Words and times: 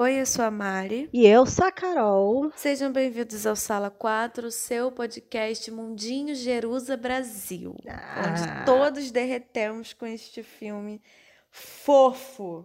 Oi, 0.00 0.20
eu 0.20 0.26
sou 0.26 0.44
a 0.44 0.50
Mari. 0.50 1.10
E 1.12 1.26
eu 1.26 1.44
sou 1.44 1.66
a 1.66 1.72
Carol. 1.72 2.52
Sejam 2.54 2.92
bem-vindos 2.92 3.44
ao 3.44 3.56
Sala 3.56 3.90
4, 3.90 4.48
seu 4.52 4.92
podcast 4.92 5.68
Mundinho 5.72 6.36
Jerusa 6.36 6.96
Brasil. 6.96 7.74
Ah. 7.84 8.28
Onde 8.28 8.64
todos 8.64 9.10
derretemos 9.10 9.92
com 9.92 10.06
este 10.06 10.40
filme 10.44 11.02
fofo 11.50 12.64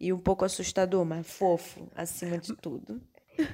e 0.00 0.10
um 0.10 0.18
pouco 0.18 0.42
assustador, 0.42 1.04
mas 1.04 1.30
fofo 1.30 1.86
acima 1.94 2.38
de 2.38 2.56
tudo. 2.56 2.98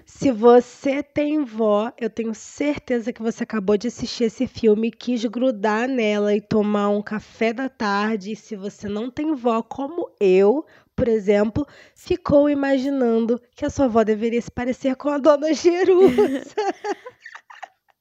Se 0.05 0.31
você 0.31 1.03
tem 1.03 1.43
vó, 1.45 1.93
eu 1.99 2.11
tenho 2.11 2.35
certeza 2.35 3.13
que 3.13 3.23
você 3.23 3.43
acabou 3.43 3.77
de 3.77 3.89
assistir 3.89 4.25
esse 4.25 4.47
filme 4.47 4.89
e 4.89 4.93
quis 4.93 5.25
grudar 5.25 5.89
nela 5.89 6.35
e 6.35 6.41
tomar 6.41 6.91
um 6.91 7.03
café 7.03 7.53
da 7.53 7.69
tarde. 7.69 8.33
E 8.33 8.37
se 8.37 8.55
você 8.55 8.89
não 8.89 9.11
tem 9.11 9.35
vó, 9.35 9.63
como 9.63 10.11
eu, 10.21 10.65
por 11.01 11.09
exemplo, 11.09 11.67
ficou 11.95 12.51
imaginando 12.51 13.41
que 13.57 13.65
a 13.65 13.71
sua 13.71 13.87
avó 13.87 14.05
deveria 14.05 14.43
se 14.43 14.51
parecer 14.51 14.97
com 14.97 15.09
a 15.09 15.17
dona 15.17 15.51
Jerusa. 15.57 16.43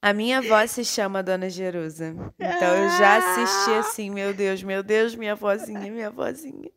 A 0.02 0.12
minha 0.12 0.39
avó 0.39 0.67
se 0.67 0.84
chama 0.84 1.23
Dona 1.23 1.49
Jerusa. 1.49 2.13
Então 2.38 2.75
eu 2.75 2.89
já 2.98 3.17
assisti 3.17 3.72
assim, 3.75 4.09
meu 4.09 4.34
Deus, 4.34 4.62
meu 4.62 4.84
Deus, 4.84 5.16
minha 5.16 5.34
vozinha, 5.34 5.89
minha 5.89 6.12
vozinha. 6.12 6.70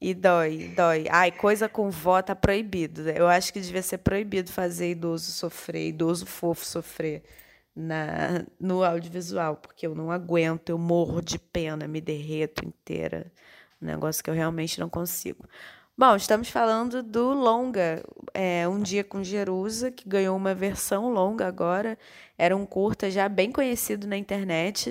E 0.00 0.12
dói, 0.12 0.72
dói. 0.74 1.06
Ai, 1.08 1.30
coisa 1.30 1.68
com 1.68 1.88
vó 1.88 2.20
tá 2.20 2.34
proibido. 2.34 3.08
Eu 3.10 3.28
acho 3.28 3.52
que 3.52 3.60
devia 3.60 3.82
ser 3.82 3.98
proibido 3.98 4.50
fazer 4.50 4.90
idoso 4.90 5.30
sofrer, 5.30 5.86
idoso 5.86 6.26
fofo 6.26 6.66
sofrer 6.66 7.22
na, 7.76 8.44
no 8.58 8.82
audiovisual, 8.82 9.54
porque 9.56 9.86
eu 9.86 9.94
não 9.94 10.10
aguento, 10.10 10.70
eu 10.70 10.78
morro 10.78 11.20
de 11.20 11.38
pena, 11.38 11.86
me 11.86 12.00
derreto 12.00 12.66
inteira. 12.66 13.30
Um 13.80 13.86
negócio 13.86 14.22
que 14.22 14.30
eu 14.30 14.34
realmente 14.34 14.78
não 14.78 14.88
consigo. 14.88 15.44
Bom, 15.96 16.16
estamos 16.16 16.48
falando 16.48 17.02
do 17.02 17.34
longa, 17.34 18.02
é, 18.32 18.66
Um 18.66 18.80
Dia 18.80 19.04
com 19.04 19.22
Jerusa, 19.22 19.90
que 19.90 20.08
ganhou 20.08 20.36
uma 20.36 20.54
versão 20.54 21.12
longa 21.12 21.46
agora. 21.46 21.98
Era 22.38 22.56
um 22.56 22.64
curta 22.64 23.10
já 23.10 23.28
bem 23.28 23.52
conhecido 23.52 24.06
na 24.06 24.16
internet. 24.16 24.90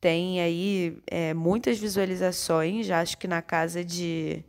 Tem 0.00 0.40
aí 0.40 0.98
é, 1.06 1.34
muitas 1.34 1.78
visualizações, 1.78 2.86
já 2.86 3.00
acho 3.00 3.18
que 3.18 3.28
na 3.28 3.42
casa 3.42 3.84
de. 3.84 4.44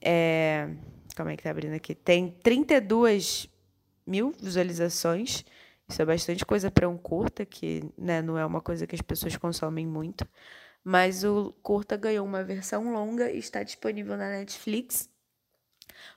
É, 0.00 0.68
como 1.16 1.28
é 1.28 1.36
que 1.36 1.42
tá 1.42 1.50
abrindo 1.50 1.74
aqui? 1.74 1.94
Tem 1.94 2.34
32 2.42 3.46
mil 4.06 4.32
visualizações. 4.40 5.44
Isso 5.88 6.00
é 6.00 6.04
bastante 6.04 6.46
coisa 6.46 6.70
para 6.70 6.88
um 6.88 6.96
curta, 6.96 7.44
que 7.44 7.82
né, 7.98 8.22
não 8.22 8.38
é 8.38 8.46
uma 8.46 8.60
coisa 8.60 8.86
que 8.86 8.94
as 8.94 9.02
pessoas 9.02 9.36
consomem 9.36 9.86
muito. 9.86 10.26
Mas 10.82 11.24
o 11.24 11.52
curta 11.62 11.96
ganhou 11.96 12.26
uma 12.26 12.42
versão 12.42 12.92
longa 12.92 13.30
e 13.30 13.38
está 13.38 13.62
disponível 13.62 14.16
na 14.16 14.30
Netflix. 14.30 15.08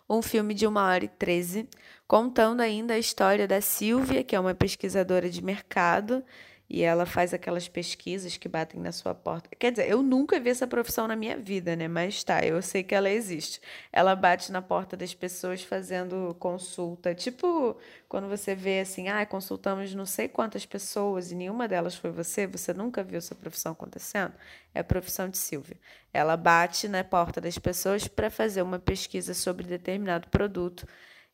Um 0.09 0.21
filme 0.21 0.53
de 0.53 0.67
1 0.67 0.75
hora 0.75 1.05
e 1.05 1.07
13, 1.07 1.69
contando 2.07 2.61
ainda 2.61 2.93
a 2.93 2.99
história 2.99 3.47
da 3.47 3.61
Silvia, 3.61 4.23
que 4.23 4.35
é 4.35 4.39
uma 4.39 4.53
pesquisadora 4.55 5.29
de 5.29 5.43
mercado 5.43 6.23
e 6.69 6.81
ela 6.81 7.05
faz 7.05 7.33
aquelas 7.33 7.67
pesquisas 7.67 8.37
que 8.37 8.47
batem 8.47 8.79
na 8.79 8.91
sua 8.91 9.13
porta. 9.13 9.49
Quer 9.59 9.71
dizer, 9.71 9.89
eu 9.89 10.01
nunca 10.01 10.39
vi 10.39 10.49
essa 10.49 10.65
profissão 10.65 11.07
na 11.07 11.15
minha 11.15 11.37
vida, 11.37 11.75
né? 11.75 11.87
Mas 11.87 12.23
tá, 12.23 12.43
eu 12.43 12.61
sei 12.61 12.83
que 12.83 12.95
ela 12.95 13.09
existe. 13.09 13.61
Ela 13.91 14.15
bate 14.15 14.51
na 14.51 14.61
porta 14.61 14.97
das 14.97 15.13
pessoas 15.13 15.61
fazendo 15.61 16.35
consulta. 16.39 17.13
Tipo, 17.13 17.77
quando 18.07 18.27
você 18.27 18.55
vê 18.55 18.79
assim, 18.79 19.09
ah, 19.09 19.25
consultamos 19.25 19.93
não 19.93 20.05
sei 20.05 20.27
quantas 20.27 20.65
pessoas 20.65 21.31
e 21.31 21.35
nenhuma 21.35 21.67
delas 21.67 21.95
foi 21.95 22.11
você, 22.11 22.47
você 22.47 22.73
nunca 22.73 23.03
viu 23.03 23.17
essa 23.17 23.35
profissão 23.35 23.73
acontecendo? 23.73 24.33
É 24.73 24.79
a 24.79 24.83
profissão 24.83 25.29
de 25.29 25.37
Silvia. 25.37 25.77
Ela 26.13 26.35
bate 26.37 26.87
na 26.87 27.03
porta 27.03 27.39
das 27.39 27.57
pessoas 27.57 28.07
para 28.07 28.29
fazer 28.29 28.61
uma 28.61 28.79
pesquisa 28.79 29.33
sobre 29.33 29.67
determinado 29.67 30.27
produto 30.29 30.87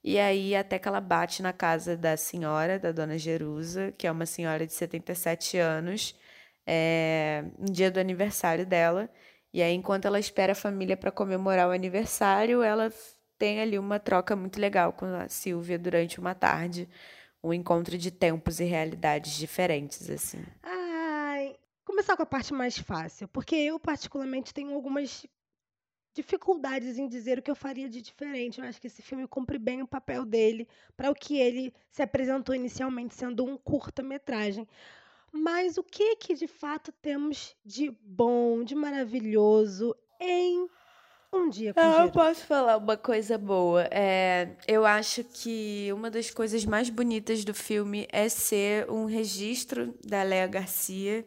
e 0.04 0.18
aí, 0.18 0.56
até 0.56 0.80
que 0.80 0.88
ela 0.88 1.02
bate 1.02 1.42
na 1.42 1.52
casa 1.52 1.98
da 1.98 2.16
senhora, 2.16 2.80
da 2.80 2.92
dona 2.92 3.18
Jerusa, 3.18 3.92
que 3.98 4.08
é 4.08 4.12
uma 4.12 4.26
senhora 4.26 4.66
de 4.66 4.74
77 4.74 5.58
anos, 5.58 6.16
é, 6.66 7.44
no 7.58 7.66
dia 7.66 7.92
do 7.92 8.00
aniversário 8.00 8.66
dela. 8.66 9.10
E 9.54 9.62
aí, 9.62 9.74
enquanto 9.74 10.06
ela 10.06 10.20
espera 10.20 10.54
a 10.54 10.56
família 10.56 10.96
para 10.96 11.12
comemorar 11.12 11.68
o 11.68 11.72
aniversário, 11.72 12.62
ela 12.64 12.92
tem 13.38 13.60
ali 13.62 13.78
uma 13.78 14.00
troca 14.00 14.36
muito 14.36 14.60
legal 14.60 14.94
com 14.94 15.06
a 15.06 15.28
Silvia 15.28 15.78
durante 15.78 16.20
uma 16.20 16.36
tarde, 16.36 16.88
um 17.44 17.54
encontro 17.54 17.98
de 17.98 18.12
tempos 18.12 18.60
e 18.60 18.66
realidades 18.66 19.34
diferentes, 19.34 20.10
assim. 20.10 20.44
Ai, 20.64 21.56
começar 21.84 22.16
com 22.16 22.24
a 22.24 22.26
parte 22.26 22.54
mais 22.54 22.78
fácil, 22.78 23.28
porque 23.28 23.56
eu 23.56 23.80
particularmente 23.80 24.54
tenho 24.54 24.74
algumas 24.74 25.26
dificuldades 26.20 26.98
em 26.98 27.08
dizer 27.08 27.40
o 27.40 27.42
que 27.42 27.50
eu 27.50 27.56
faria 27.56 27.90
de 27.90 28.02
diferente. 28.02 28.60
Eu 28.60 28.68
acho 28.68 28.80
que 28.80 28.88
esse 28.88 29.02
filme 29.02 29.26
cumpre 29.28 29.58
bem 29.58 29.82
o 29.82 29.88
papel 29.88 30.26
dele 30.26 30.68
para 30.98 31.10
o 31.10 31.16
que 31.16 31.38
ele 31.40 31.74
se 31.90 32.02
apresentou 32.02 32.54
inicialmente 32.54 33.16
sendo 33.16 33.46
um 33.46 33.58
curta-metragem. 33.58 34.68
Mas 35.32 35.78
o 35.78 35.84
que 35.84 36.16
que 36.18 36.34
de 36.34 36.48
fato 36.48 36.92
temos 37.02 37.56
de 37.64 37.96
bom, 38.02 38.64
de 38.64 38.76
maravilhoso 38.76 39.96
em 40.20 40.68
um 41.32 41.48
dia 41.48 41.74
com 41.74 41.80
Ah, 41.80 42.04
eu 42.06 42.12
posso 42.12 42.46
falar 42.46 42.78
uma 42.78 42.98
coisa 42.98 43.38
boa. 43.38 43.88
É, 43.92 44.50
eu 44.68 44.86
acho 44.86 45.24
que 45.24 45.90
uma 45.94 46.10
das 46.10 46.32
coisas 46.32 46.66
mais 46.66 46.90
bonitas 46.90 47.46
do 47.46 47.54
filme 47.54 48.08
é 48.12 48.28
ser 48.28 48.90
um 48.90 49.06
registro 49.06 49.94
da 50.04 50.24
Léa 50.24 50.48
Garcia. 50.48 51.26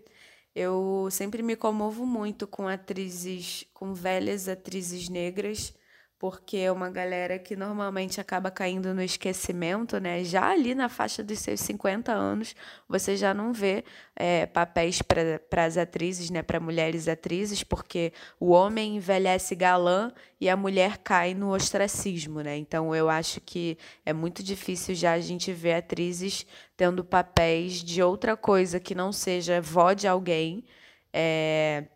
Eu 0.55 1.09
sempre 1.11 1.43
me 1.43 1.57
comovo 1.57 2.05
muito 2.07 2.47
com 2.47 2.69
atrizes, 2.69 3.65
com 3.73 3.95
velhas 3.95 4.49
atrizes 4.49 5.09
negras, 5.09 5.75
porque 6.23 6.59
é 6.59 6.71
uma 6.71 6.89
galera 6.89 7.37
que 7.37 7.57
normalmente 7.57 8.21
acaba 8.21 8.49
caindo 8.49 8.95
no 8.95 9.03
esquecimento, 9.03 9.99
né? 9.99 10.23
Já 10.23 10.53
ali 10.53 10.73
na 10.73 10.89
faixa 10.89 11.21
dos 11.21 11.41
seus 11.41 11.59
50 11.59 12.13
anos, 12.13 12.55
você 12.89 13.17
já 13.17 13.35
não 13.35 13.53
vê 13.53 13.85
é, 14.15 14.47
papéis 14.47 15.03
para 15.03 15.65
as 15.65 15.77
atrizes, 15.77 16.31
né? 16.31 16.41
Para 16.41 16.61
mulheres 16.61 17.09
atrizes, 17.09 17.65
porque 17.65 18.13
o 18.39 18.51
homem 18.53 18.99
envelhece 18.99 19.57
galã 19.57 20.13
e 20.41 20.49
a 20.49 20.57
mulher 20.57 20.99
cai 20.99 21.35
no 21.35 21.53
ostracismo, 21.53 22.41
né? 22.41 22.57
Então 22.57 22.95
eu 22.95 23.09
acho 23.11 23.41
que 23.41 23.77
é 24.07 24.13
muito 24.13 24.45
difícil 24.45 24.95
já 24.95 25.15
a 25.15 25.21
gente 25.21 25.53
ver 25.53 25.73
atrizes 25.75 26.47
tendo 26.77 27.05
papéis 27.05 27.83
de 27.83 28.01
outra 28.01 28.37
coisa 28.37 28.79
que 28.79 28.95
não 28.95 29.11
seja 29.13 29.61
vó 29.61 29.93
de 29.93 30.07
alguém 30.07 30.65
é, 31.13 31.87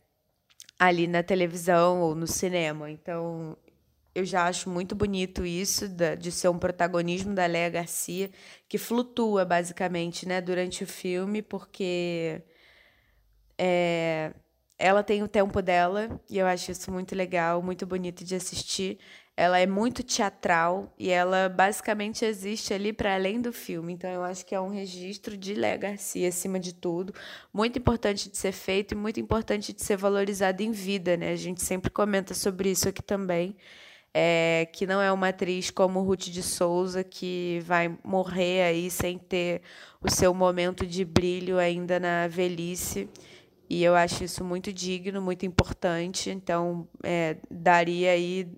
ali 0.76 1.06
na 1.06 1.22
televisão 1.22 2.00
ou 2.00 2.16
no 2.16 2.26
cinema. 2.26 2.91
Então 2.91 3.56
eu 4.16 4.25
já 4.25 4.47
acho 4.47 4.71
muito 4.71 4.94
bonito 4.94 5.44
isso 5.44 5.87
de 6.19 6.32
ser 6.32 6.49
um 6.49 6.59
protagonismo 6.59 7.34
da 7.34 7.44
Léa 7.44 7.69
Garcia 7.69 8.31
que 8.66 8.78
flutua 8.78 9.44
basicamente, 9.44 10.27
né, 10.27 10.41
durante 10.41 10.82
o 10.84 10.87
filme, 10.87 11.43
porque 11.43 12.43
é, 13.59 14.32
ela 14.78 15.03
tem 15.03 15.22
o 15.22 15.28
tempo 15.28 15.60
dela 15.60 16.19
e 16.31 16.38
eu 16.38 16.47
acho 16.47 16.71
isso 16.72 16.91
muito 16.91 17.15
legal, 17.15 17.62
muito 17.62 17.87
bonito 17.87 18.25
de 18.25 18.34
assistir. 18.34 18.99
Ela 19.37 19.59
é 19.59 19.66
muito 19.66 20.03
teatral 20.03 20.94
e 20.98 21.10
ela 21.10 21.50
basicamente 21.50 22.25
existe 22.25 22.72
ali 22.72 22.94
para 22.94 23.15
além 23.15 23.38
do 23.38 23.53
filme. 23.53 23.93
Então 23.93 24.09
eu 24.09 24.22
acho 24.25 24.47
que 24.47 24.54
é 24.54 24.60
um 24.60 24.71
registro 24.71 25.37
de 25.37 25.53
Léa 25.53 25.77
Garcia 25.77 26.28
acima 26.28 26.59
de 26.59 26.72
tudo, 26.75 27.12
muito 27.53 27.78
importante 27.78 28.31
de 28.31 28.37
ser 28.38 28.53
feito 28.53 28.93
e 28.93 28.94
muito 28.94 29.21
importante 29.21 29.75
de 29.75 29.83
ser 29.84 29.98
valorizado 29.98 30.62
em 30.62 30.72
vida, 30.72 31.19
né? 31.19 31.33
A 31.33 31.37
gente 31.37 31.62
sempre 31.62 31.91
comenta 31.91 32.33
sobre 32.33 32.71
isso 32.71 32.88
aqui 32.88 33.03
também. 33.03 33.54
É, 34.19 34.66
que 34.72 34.87
não 34.87 35.03
é 35.03 35.12
uma 35.12 35.28
atriz 35.28 35.71
como 35.71 36.00
Ruth 36.00 36.31
de 36.31 36.43
Souza 36.43 37.04
que 37.04 37.60
vai 37.66 37.94
morrer 38.03 38.62
aí 38.62 38.91
sem 38.91 39.19
ter 39.19 39.60
o 40.00 40.10
seu 40.10 40.32
momento 40.32 40.87
de 40.87 41.04
brilho 41.04 41.59
ainda 41.59 42.00
na 42.00 42.27
velhice. 42.27 43.10
E 43.69 43.84
eu 43.84 43.94
acho 43.94 44.25
isso 44.25 44.43
muito 44.43 44.72
digno, 44.72 45.21
muito 45.21 45.44
importante. 45.44 46.31
Então, 46.31 46.88
é, 47.03 47.37
daria 47.50 48.12
aí 48.12 48.49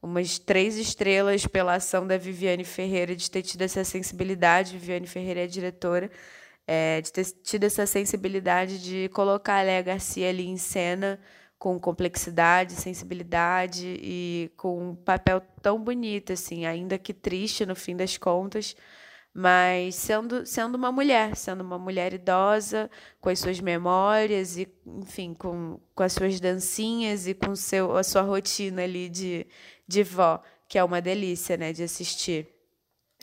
umas 0.00 0.38
três 0.38 0.76
estrelas 0.76 1.48
pela 1.48 1.74
ação 1.74 2.06
da 2.06 2.16
Viviane 2.16 2.62
Ferreira 2.62 3.16
de 3.16 3.28
ter 3.28 3.42
tido 3.42 3.62
essa 3.62 3.82
sensibilidade. 3.82 4.78
Viviane 4.78 5.08
Ferreira 5.08 5.40
é 5.40 5.46
diretora, 5.48 6.12
é, 6.64 7.00
de 7.00 7.12
ter 7.12 7.24
tido 7.42 7.64
essa 7.64 7.86
sensibilidade 7.86 8.80
de 8.80 9.08
colocar 9.08 9.58
a 9.58 9.62
Léa 9.62 9.82
Garcia 9.82 10.28
ali 10.28 10.46
em 10.46 10.56
cena 10.56 11.18
com 11.62 11.78
complexidade, 11.78 12.72
sensibilidade 12.72 13.96
e 14.02 14.50
com 14.56 14.90
um 14.90 14.96
papel 14.96 15.40
tão 15.62 15.80
bonito, 15.80 16.32
assim, 16.32 16.66
ainda 16.66 16.98
que 16.98 17.14
triste 17.14 17.64
no 17.64 17.76
fim 17.76 17.94
das 17.94 18.18
contas, 18.18 18.74
mas 19.32 19.94
sendo, 19.94 20.44
sendo 20.44 20.74
uma 20.74 20.90
mulher, 20.90 21.36
sendo 21.36 21.60
uma 21.60 21.78
mulher 21.78 22.12
idosa, 22.14 22.90
com 23.20 23.28
as 23.28 23.38
suas 23.38 23.60
memórias 23.60 24.56
e, 24.56 24.66
enfim, 24.84 25.34
com, 25.34 25.78
com 25.94 26.02
as 26.02 26.14
suas 26.14 26.40
dancinhas 26.40 27.28
e 27.28 27.32
com 27.32 27.54
seu, 27.54 27.96
a 27.96 28.02
sua 28.02 28.22
rotina 28.22 28.82
ali 28.82 29.08
de, 29.08 29.46
de 29.86 30.02
vó, 30.02 30.42
que 30.66 30.76
é 30.76 30.82
uma 30.82 31.00
delícia, 31.00 31.56
né, 31.56 31.72
de 31.72 31.84
assistir. 31.84 32.51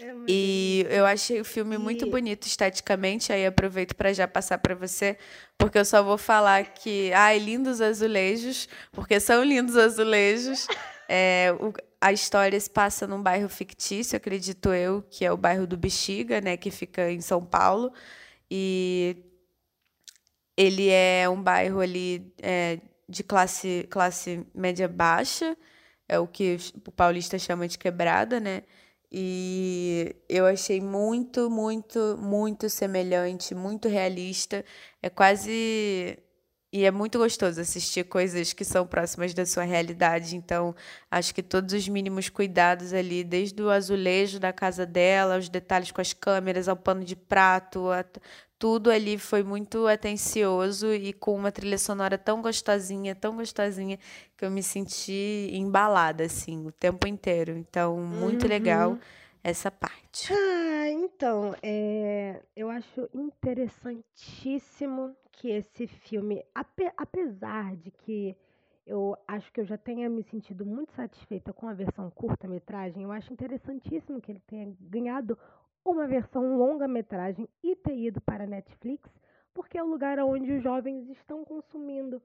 É 0.02 0.14
E 0.28 0.86
eu 0.90 1.06
achei 1.06 1.42
o 1.42 1.46
filme 1.46 1.78
muito 1.78 2.06
E- 2.06 2.10
bonito 2.10 2.46
esteticamente, 2.48 3.34
aí 3.34 3.46
aproveito 3.46 3.96
para 3.96 4.14
já 4.14 4.28
passar 4.28 4.58
para 4.60 4.76
você, 4.76 5.18
porque 5.58 5.78
eu 5.78 5.86
só 5.86 6.02
vou 6.04 6.18
falar 6.18 6.64
que, 6.74 7.12
ai, 7.14 7.38
lindos 7.40 7.82
azulejos, 7.82 8.70
porque 8.92 9.20
são 9.20 9.44
lindos 9.44 9.76
azulejos. 9.78 10.68
É, 11.12 11.52
o- 11.60 11.74
a 12.00 12.14
história 12.14 12.60
se 12.60 12.70
passa 12.70 13.08
num 13.08 13.20
bairro 13.20 13.50
fictício, 13.50 14.16
acredito 14.16 14.72
eu, 14.72 15.02
que 15.10 15.26
é 15.26 15.32
o 15.32 15.36
bairro 15.38 15.66
do 15.66 15.76
Bexiga, 15.76 16.40
né, 16.40 16.56
que 16.56 16.70
fica 16.70 17.10
em 17.12 17.20
São 17.20 17.44
Paulo. 17.44 17.92
E 18.50 19.18
ele 20.56 20.90
é 20.90 21.28
um 21.28 21.42
bairro 21.42 21.80
ali 21.80 22.32
é, 22.42 22.80
de 23.08 23.24
classe, 23.24 23.88
classe 23.90 24.46
média 24.54 24.88
baixa, 24.88 25.58
é 26.08 26.20
o 26.20 26.28
que 26.28 26.58
o 26.86 26.92
paulista 26.92 27.40
chama 27.40 27.68
de 27.68 27.78
quebrada, 27.80 28.40
né? 28.40 28.62
E 29.12 30.16
eu 30.30 30.46
achei 30.46 30.80
muito, 30.82 31.50
muito, 31.50 32.18
muito 32.20 32.70
semelhante, 32.70 33.56
muito 33.56 33.88
realista. 33.88 34.64
É 35.02 35.10
quase. 35.10 36.18
E 36.72 36.86
é 36.86 36.92
muito 36.92 37.18
gostoso 37.18 37.60
assistir 37.60 38.04
coisas 38.04 38.54
que 38.54 38.64
são 38.64 38.86
próximas 38.86 39.34
da 39.34 39.44
sua 39.44 39.64
realidade. 39.64 40.36
Então, 40.36 40.76
acho 41.10 41.34
que 41.34 41.42
todos 41.42 41.74
os 41.74 41.88
mínimos 41.88 42.30
cuidados 42.30 42.94
ali, 42.94 43.24
desde 43.24 43.60
o 43.64 43.72
azulejo 43.72 44.40
da 44.40 44.54
casa 44.54 44.86
dela, 44.86 45.40
os 45.40 45.50
detalhes 45.50 45.92
com 45.92 46.00
as 46.00 46.14
câmeras, 46.14 46.68
ao 46.68 46.76
pano 46.76 47.04
de 47.04 47.16
prato, 47.16 47.90
a 47.90 48.04
tudo 48.60 48.92
ali 48.92 49.18
foi 49.18 49.42
muito 49.42 49.88
atencioso 49.88 50.94
e 50.94 51.14
com 51.14 51.34
uma 51.34 51.52
trilha 51.52 51.78
sonora 51.78 52.18
tão 52.18 52.42
gostosinha, 52.42 53.16
tão 53.16 53.38
gostosinha, 53.38 53.98
que 54.38 54.46
eu 54.46 54.52
me 54.52 54.62
senti 54.62 55.50
embalada, 55.54 56.26
assim, 56.26 56.68
o 56.68 56.72
tempo 56.72 57.08
inteiro. 57.08 57.58
Então, 57.58 57.98
muito 57.98 58.44
uhum. 58.44 58.50
legal 58.50 58.98
essa 59.42 59.72
parte. 59.72 60.34
Ah, 60.34 60.90
então, 60.90 61.56
é, 61.64 62.42
eu 62.54 62.70
acho 62.70 63.10
interessantíssimo 63.14 65.16
que 65.40 65.50
esse 65.50 65.88
filme, 65.88 66.46
ape, 66.54 66.92
apesar 66.98 67.76
de 67.78 67.90
que 67.92 68.36
eu 68.86 69.16
acho 69.26 69.52
que 69.54 69.62
eu 69.62 69.66
já 69.66 69.78
tenha 69.78 70.10
me 70.10 70.22
sentido 70.22 70.66
muito 70.66 70.92
satisfeita 70.92 71.54
com 71.54 71.68
a 71.68 71.74
versão 71.74 72.12
curta-metragem, 72.12 73.04
eu 73.04 73.12
acho 73.12 73.32
interessantíssimo 73.32 74.20
que 74.20 74.34
ele 74.34 74.42
tenha 74.46 74.76
ganhado 74.82 75.38
uma 75.86 76.06
versão 76.06 76.58
longa-metragem 76.58 77.48
e 77.64 77.74
ter 77.78 77.98
ido 77.98 78.20
para 78.20 78.44
a 78.44 78.48
Netflix, 78.48 79.10
porque 79.54 79.78
é 79.78 79.84
o 79.84 79.88
lugar 79.88 80.20
onde 80.20 80.52
os 80.52 80.62
jovens 80.62 81.10
estão 81.10 81.46
consumindo 81.46 82.22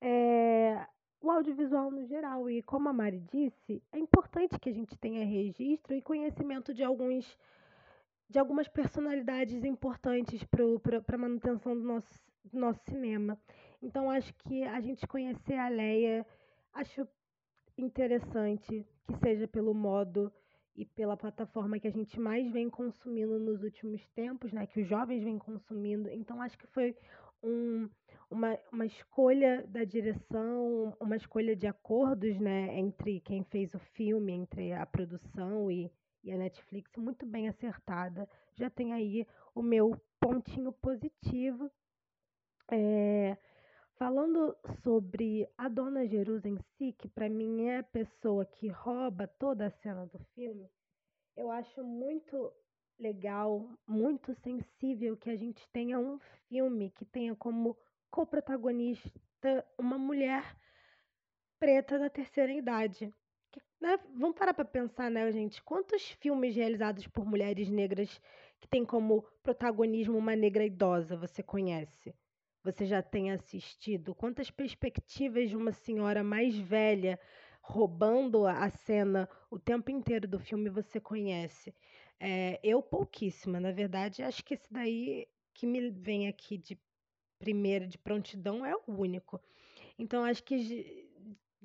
é, 0.00 0.84
o 1.20 1.30
audiovisual 1.30 1.92
no 1.92 2.04
geral. 2.06 2.50
E 2.50 2.60
como 2.62 2.88
a 2.88 2.92
Mari 2.92 3.20
disse, 3.30 3.80
é 3.92 4.00
importante 4.00 4.58
que 4.58 4.68
a 4.68 4.74
gente 4.74 4.98
tenha 4.98 5.24
registro 5.24 5.94
e 5.94 6.02
conhecimento 6.02 6.74
de 6.74 6.82
alguns 6.82 7.38
de 8.30 8.38
algumas 8.38 8.68
personalidades 8.68 9.64
importantes 9.64 10.44
para 10.44 11.14
a 11.14 11.18
manutenção 11.18 11.74
do 11.74 11.82
nosso, 11.82 12.12
do 12.44 12.58
nosso 12.58 12.80
cinema. 12.84 13.38
Então 13.82 14.10
acho 14.10 14.32
que 14.34 14.62
a 14.64 14.80
gente 14.80 15.06
conhecer 15.06 15.54
a 15.54 15.68
Leia, 15.68 16.26
acho 16.72 17.06
interessante 17.76 18.86
que 19.06 19.14
seja 19.22 19.46
pelo 19.46 19.74
modo 19.74 20.32
e 20.78 20.84
pela 20.84 21.16
plataforma 21.16 21.78
que 21.78 21.88
a 21.88 21.92
gente 21.92 22.20
mais 22.20 22.50
vem 22.52 22.70
consumindo 22.70 23.38
nos 23.38 23.62
últimos 23.62 24.06
tempos, 24.14 24.52
né, 24.52 24.66
que 24.66 24.80
os 24.80 24.88
jovens 24.88 25.24
vêm 25.24 25.38
consumindo. 25.38 26.08
Então 26.08 26.40
acho 26.40 26.56
que 26.56 26.66
foi 26.68 26.96
um, 27.42 27.88
uma, 28.30 28.56
uma 28.72 28.86
escolha 28.86 29.66
da 29.66 29.84
direção, 29.84 30.96
uma 31.00 31.16
escolha 31.16 31.56
de 31.56 31.66
acordos, 31.66 32.38
né, 32.38 32.78
entre 32.78 33.20
quem 33.20 33.42
fez 33.44 33.74
o 33.74 33.78
filme, 33.78 34.32
entre 34.32 34.72
a 34.72 34.86
produção 34.86 35.70
e, 35.70 35.90
e 36.22 36.30
a 36.30 36.36
Netflix, 36.36 36.96
muito 36.96 37.26
bem 37.26 37.48
acertada. 37.48 38.28
Já 38.54 38.70
tem 38.70 38.92
aí 38.92 39.26
o 39.54 39.62
meu 39.62 40.00
pontinho 40.20 40.72
positivo. 40.72 41.70
É, 42.70 43.36
Falando 43.98 44.56
sobre 44.84 45.50
a 45.58 45.68
Dona 45.68 46.06
Jerusa 46.06 46.48
em 46.48 46.56
si, 46.76 46.92
que 46.92 47.08
para 47.08 47.28
mim 47.28 47.66
é 47.66 47.78
a 47.78 47.82
pessoa 47.82 48.46
que 48.46 48.68
rouba 48.68 49.26
toda 49.26 49.66
a 49.66 49.70
cena 49.70 50.06
do 50.06 50.20
filme, 50.36 50.70
eu 51.36 51.50
acho 51.50 51.82
muito 51.82 52.52
legal, 52.96 53.68
muito 53.84 54.32
sensível 54.34 55.16
que 55.16 55.28
a 55.28 55.34
gente 55.34 55.68
tenha 55.72 55.98
um 55.98 56.20
filme 56.48 56.90
que 56.90 57.04
tenha 57.04 57.34
como 57.34 57.76
co-protagonista 58.08 59.66
uma 59.76 59.98
mulher 59.98 60.56
preta 61.58 61.98
da 61.98 62.08
terceira 62.08 62.52
idade. 62.52 63.12
Que, 63.50 63.60
né, 63.80 63.96
vamos 64.14 64.38
parar 64.38 64.54
para 64.54 64.64
pensar, 64.64 65.10
né, 65.10 65.28
gente? 65.32 65.60
Quantos 65.64 66.08
filmes 66.20 66.54
realizados 66.54 67.08
por 67.08 67.26
mulheres 67.26 67.68
negras 67.68 68.20
que 68.60 68.68
tem 68.68 68.84
como 68.84 69.22
protagonismo 69.42 70.16
uma 70.16 70.36
negra 70.36 70.64
idosa 70.64 71.16
você 71.16 71.42
conhece? 71.42 72.14
Você 72.62 72.86
já 72.86 73.02
tem 73.02 73.30
assistido? 73.30 74.14
Quantas 74.14 74.50
perspectivas 74.50 75.48
de 75.48 75.56
uma 75.56 75.72
senhora 75.72 76.22
mais 76.22 76.56
velha 76.56 77.18
roubando 77.62 78.46
a 78.46 78.68
cena 78.70 79.28
o 79.50 79.58
tempo 79.58 79.90
inteiro 79.90 80.26
do 80.26 80.38
filme 80.38 80.68
você 80.68 81.00
conhece? 81.00 81.74
É, 82.20 82.58
eu 82.62 82.82
pouquíssima, 82.82 83.60
na 83.60 83.70
verdade, 83.70 84.22
acho 84.22 84.44
que 84.44 84.54
esse 84.54 84.72
daí 84.72 85.28
que 85.54 85.66
me 85.66 85.90
vem 85.90 86.28
aqui 86.28 86.58
de 86.58 86.78
primeira 87.38 87.86
de 87.86 87.96
prontidão 87.96 88.66
é 88.66 88.74
o 88.74 88.82
único. 88.88 89.40
Então 89.98 90.24
acho 90.24 90.42
que 90.42 91.08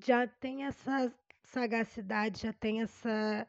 já 0.03 0.27
tem 0.27 0.65
essa 0.65 1.13
sagacidade, 1.43 2.41
já 2.41 2.53
tem 2.53 2.81
essa, 2.81 3.47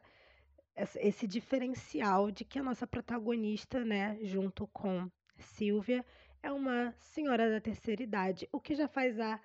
esse 0.97 1.27
diferencial 1.27 2.31
de 2.31 2.43
que 2.43 2.59
a 2.59 2.63
nossa 2.63 2.85
protagonista, 2.85 3.83
né, 3.83 4.17
junto 4.21 4.67
com 4.67 5.09
Silvia, 5.37 6.05
é 6.45 6.51
uma 6.51 6.93
senhora 6.99 7.49
da 7.49 7.59
terceira 7.59 8.03
idade, 8.03 8.47
o 8.51 8.59
que 8.59 8.75
já 8.75 8.87
faz 8.87 9.19
a, 9.19 9.41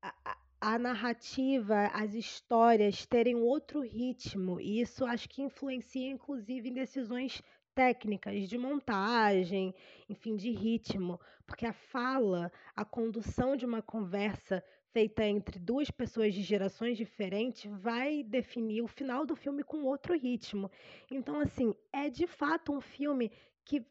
a, 0.00 0.38
a 0.60 0.78
narrativa, 0.78 1.90
as 1.92 2.14
histórias 2.14 3.04
terem 3.04 3.34
outro 3.34 3.80
ritmo, 3.80 4.60
e 4.60 4.80
isso 4.80 5.04
acho 5.04 5.28
que 5.28 5.42
influencia 5.42 6.08
inclusive 6.08 6.68
em 6.68 6.74
decisões 6.74 7.42
técnicas 7.74 8.48
de 8.48 8.56
montagem, 8.56 9.74
enfim, 10.08 10.36
de 10.36 10.52
ritmo, 10.52 11.20
porque 11.44 11.66
a 11.66 11.72
fala, 11.72 12.52
a 12.76 12.84
condução 12.84 13.56
de 13.56 13.66
uma 13.66 13.82
conversa 13.82 14.62
feita 14.92 15.24
entre 15.24 15.58
duas 15.58 15.90
pessoas 15.90 16.32
de 16.32 16.40
gerações 16.40 16.96
diferentes 16.96 17.68
vai 17.80 18.22
definir 18.22 18.80
o 18.80 18.86
final 18.86 19.26
do 19.26 19.34
filme 19.34 19.64
com 19.64 19.82
outro 19.82 20.16
ritmo. 20.16 20.70
Então, 21.10 21.40
assim, 21.40 21.74
é 21.92 22.08
de 22.08 22.28
fato 22.28 22.72
um 22.72 22.80
filme 22.80 23.32
que 23.64 23.84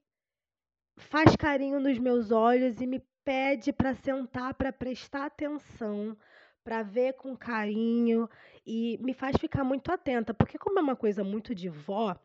faz 0.97 1.35
carinho 1.35 1.79
nos 1.79 1.97
meus 1.97 2.31
olhos 2.31 2.81
e 2.81 2.87
me 2.87 3.01
pede 3.23 3.73
para 3.73 3.93
sentar, 3.95 4.53
para 4.53 4.71
prestar 4.71 5.25
atenção, 5.25 6.15
para 6.63 6.83
ver 6.83 7.13
com 7.13 7.35
carinho 7.35 8.29
e 8.65 8.97
me 9.01 9.13
faz 9.13 9.35
ficar 9.37 9.63
muito 9.63 9.91
atenta, 9.91 10.33
porque 10.33 10.57
como 10.57 10.79
é 10.79 10.81
uma 10.81 10.95
coisa 10.95 11.23
muito 11.23 11.53
de 11.53 11.69
vó, 11.69 12.15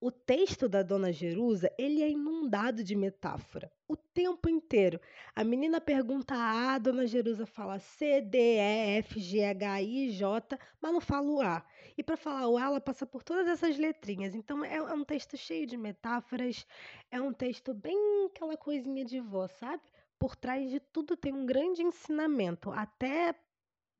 o 0.00 0.10
texto 0.10 0.68
da 0.68 0.82
Dona 0.82 1.12
Jerusa, 1.12 1.72
ele 1.76 2.02
é 2.02 2.10
inundado 2.10 2.84
de 2.84 2.94
metáfora 2.94 3.70
o 3.88 3.96
tempo 3.96 4.48
inteiro. 4.48 5.00
A 5.34 5.42
menina 5.42 5.80
pergunta 5.80 6.34
A, 6.34 6.74
a 6.74 6.78
Dona 6.78 7.06
Jerusa 7.06 7.46
fala 7.46 7.78
C, 7.78 8.20
D, 8.20 8.38
E, 8.38 8.98
F, 8.98 9.18
G, 9.18 9.42
H, 9.44 9.82
I, 9.82 10.10
J, 10.10 10.58
mas 10.80 10.92
não 10.92 11.00
fala 11.00 11.28
o 11.28 11.40
A. 11.40 11.64
E 11.96 12.02
para 12.02 12.16
falar 12.16 12.46
o 12.46 12.56
A, 12.56 12.64
ela 12.64 12.80
passa 12.80 13.06
por 13.06 13.24
todas 13.24 13.48
essas 13.48 13.78
letrinhas. 13.78 14.34
Então 14.34 14.64
é, 14.64 14.76
é 14.76 14.92
um 14.92 15.04
texto 15.04 15.36
cheio 15.36 15.66
de 15.66 15.76
metáforas, 15.76 16.66
é 17.10 17.20
um 17.20 17.32
texto 17.32 17.74
bem 17.74 18.26
aquela 18.26 18.56
coisinha 18.56 19.04
de 19.04 19.20
vó, 19.20 19.48
sabe? 19.48 19.82
Por 20.18 20.36
trás 20.36 20.70
de 20.70 20.78
tudo 20.78 21.16
tem 21.16 21.32
um 21.32 21.46
grande 21.46 21.82
ensinamento. 21.82 22.70
Até 22.70 23.34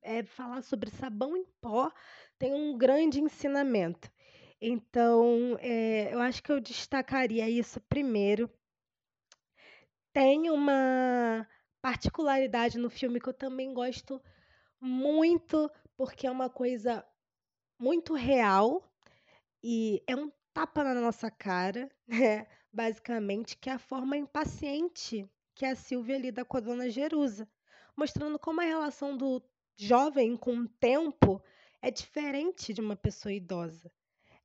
é, 0.02 0.23
falar 0.23 0.62
sobre 0.62 0.90
sabão 0.90 1.37
em 1.37 1.45
pó 1.61 1.90
tem 2.38 2.55
um 2.55 2.76
grande 2.76 3.21
ensinamento. 3.21 4.11
Então, 4.61 5.57
é, 5.61 6.12
eu 6.12 6.21
acho 6.21 6.43
que 6.43 6.50
eu 6.50 6.61
destacaria 6.61 7.49
isso 7.49 7.81
primeiro. 7.83 8.50
Tem 10.12 10.50
uma 10.50 11.47
particularidade 11.81 12.79
no 12.79 12.91
filme 12.91 13.21
que 13.21 13.29
eu 13.29 13.35
também 13.35 13.73
gosto 13.73 14.21
muito, 14.81 15.71
porque 15.97 16.27
é 16.27 16.31
uma 16.31 16.50
coisa 16.50 17.05
muito 17.79 18.15
real 18.15 18.83
e 19.62 20.03
é 20.07 20.17
um 20.17 20.31
tapa 20.53 20.83
na 20.83 20.95
nossa 20.95 21.31
cara, 21.31 21.88
né? 22.07 22.47
basicamente, 22.73 23.57
que 23.57 23.71
é 23.71 23.75
a 23.75 23.79
forma 23.79 24.17
impaciente 24.17 25.29
que 25.55 25.65
a 25.65 25.75
Silvia 25.75 26.19
lida 26.19 26.45
com 26.45 26.57
a 26.57 26.61
dona 26.61 26.91
Jerusa, 26.91 27.49
mostrando 27.97 28.38
como 28.38 28.61
a 28.61 28.65
relação 28.65 29.17
do 29.17 29.43
jovem 29.77 30.37
com 30.37 30.57
o 30.57 30.69
tempo 30.69 31.43
é 31.81 31.91
diferente 31.91 32.73
de 32.73 32.81
uma 32.81 32.97
pessoa 32.97 33.33
idosa. 33.33 33.91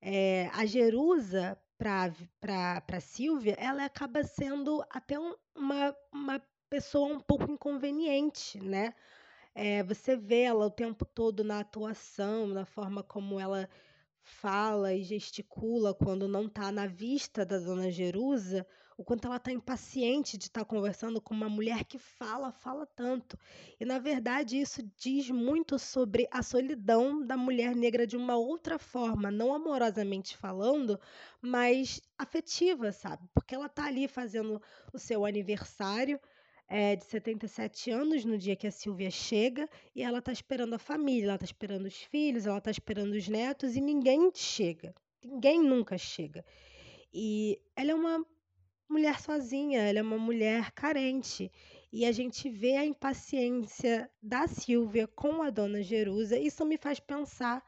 É, 0.05 0.50
a 0.53 0.65
Jerusa, 0.65 1.57
para 1.77 3.00
Silvia, 3.00 3.55
ela 3.57 3.86
acaba 3.86 4.22
sendo 4.24 4.83
até 4.89 5.17
um, 5.17 5.33
uma, 5.55 5.95
uma 6.12 6.41
pessoa 6.69 7.07
um 7.07 7.22
pouco 7.22 7.50
inconveniente, 7.50 8.60
né? 8.60 8.93
É, 9.55 9.81
você 9.83 10.17
vê 10.17 10.41
ela 10.43 10.65
o 10.65 10.72
tempo 10.72 11.05
todo 11.05 11.43
na 11.43 11.60
atuação, 11.62 12.48
na 12.48 12.65
forma 12.65 13.01
como 13.01 13.39
ela 13.39 13.69
fala 14.22 14.93
e 14.93 15.03
gesticula 15.03 15.93
quando 15.93 16.27
não 16.27 16.48
está 16.48 16.72
na 16.72 16.86
vista 16.88 17.45
da 17.45 17.57
dona 17.57 17.89
Jerusa, 17.89 18.67
o 18.97 19.03
quanto 19.03 19.25
ela 19.25 19.38
está 19.38 19.51
impaciente 19.51 20.38
de 20.38 20.45
estar 20.45 20.62
tá 20.62 20.65
conversando 20.65 21.21
com 21.21 21.33
uma 21.33 21.50
mulher 21.50 21.83
que 21.83 21.97
fala, 21.97 22.51
fala 22.51 22.85
tanto. 22.85 23.38
E, 23.79 23.85
na 23.85 24.00
verdade, 24.00 24.59
isso 24.59 24.81
diz 24.97 25.29
muito 25.29 25.79
sobre 25.79 26.27
a 26.31 26.43
solidão 26.43 27.25
da 27.25 27.38
mulher 27.38 27.75
negra 27.75 28.05
de 28.05 28.17
uma 28.17 28.35
outra 28.35 28.77
forma, 28.77 29.31
não 29.31 29.53
amorosamente 29.53 30.38
falando, 30.38 31.00
mas 31.41 32.01
afetiva, 32.17 32.91
sabe? 32.91 33.27
Porque 33.33 33.55
ela 33.55 33.67
está 33.67 33.85
ali 33.85 34.07
fazendo 34.07 34.62
o 34.93 35.00
seu 35.00 35.25
aniversário 35.25 36.19
é, 36.67 36.95
de 36.95 37.05
77 37.05 37.91
anos 37.91 38.25
no 38.25 38.38
dia 38.38 38.55
que 38.55 38.67
a 38.67 38.71
Silvia 38.71 39.12
chega 39.12 39.69
e 39.95 40.01
ela 40.01 40.19
está 40.19 40.31
esperando 40.31 40.73
a 40.73 40.79
família, 40.79 41.25
ela 41.25 41.35
está 41.35 41.45
esperando 41.45 41.85
os 41.85 41.97
filhos, 41.97 42.45
ela 42.45 42.57
está 42.57 42.71
esperando 42.71 43.13
os 43.13 43.27
netos 43.27 43.75
e 43.75 43.81
ninguém 43.81 44.31
chega. 44.33 44.93
Ninguém 45.23 45.62
nunca 45.62 45.97
chega. 45.97 46.43
E 47.13 47.62
ela 47.75 47.91
é 47.91 47.95
uma 47.95 48.25
mulher 48.89 49.19
sozinha, 49.19 49.81
ela 49.81 49.99
é 49.99 50.01
uma 50.01 50.17
mulher 50.17 50.71
carente. 50.71 51.51
E 51.91 52.05
a 52.05 52.11
gente 52.11 52.49
vê 52.49 52.75
a 52.75 52.85
impaciência 52.85 54.09
da 54.21 54.47
Silvia 54.47 55.07
com 55.07 55.43
a 55.43 55.49
dona 55.49 55.81
Jerusa. 55.81 56.37
Isso 56.37 56.65
me 56.65 56.77
faz 56.77 56.99
pensar 56.99 57.63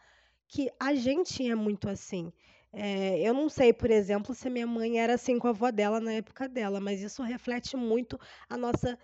que 0.47 0.71
a 0.79 0.95
gente 0.95 1.47
é 1.47 1.55
muito 1.55 1.89
assim. 1.89 2.31
É, 2.73 3.21
eu 3.21 3.33
não 3.33 3.47
sei, 3.47 3.71
por 3.71 3.89
exemplo, 3.89 4.35
se 4.35 4.47
a 4.47 4.51
minha 4.51 4.67
mãe 4.67 4.99
era 4.99 5.13
assim 5.13 5.39
com 5.39 5.47
a 5.47 5.51
avó 5.51 5.71
dela 5.71 5.99
na 5.99 6.13
época 6.13 6.47
dela, 6.47 6.79
mas 6.79 7.01
isso 7.01 7.23
reflete 7.23 7.77
muito 7.77 8.19
a 8.49 8.57
nossa 8.57 8.99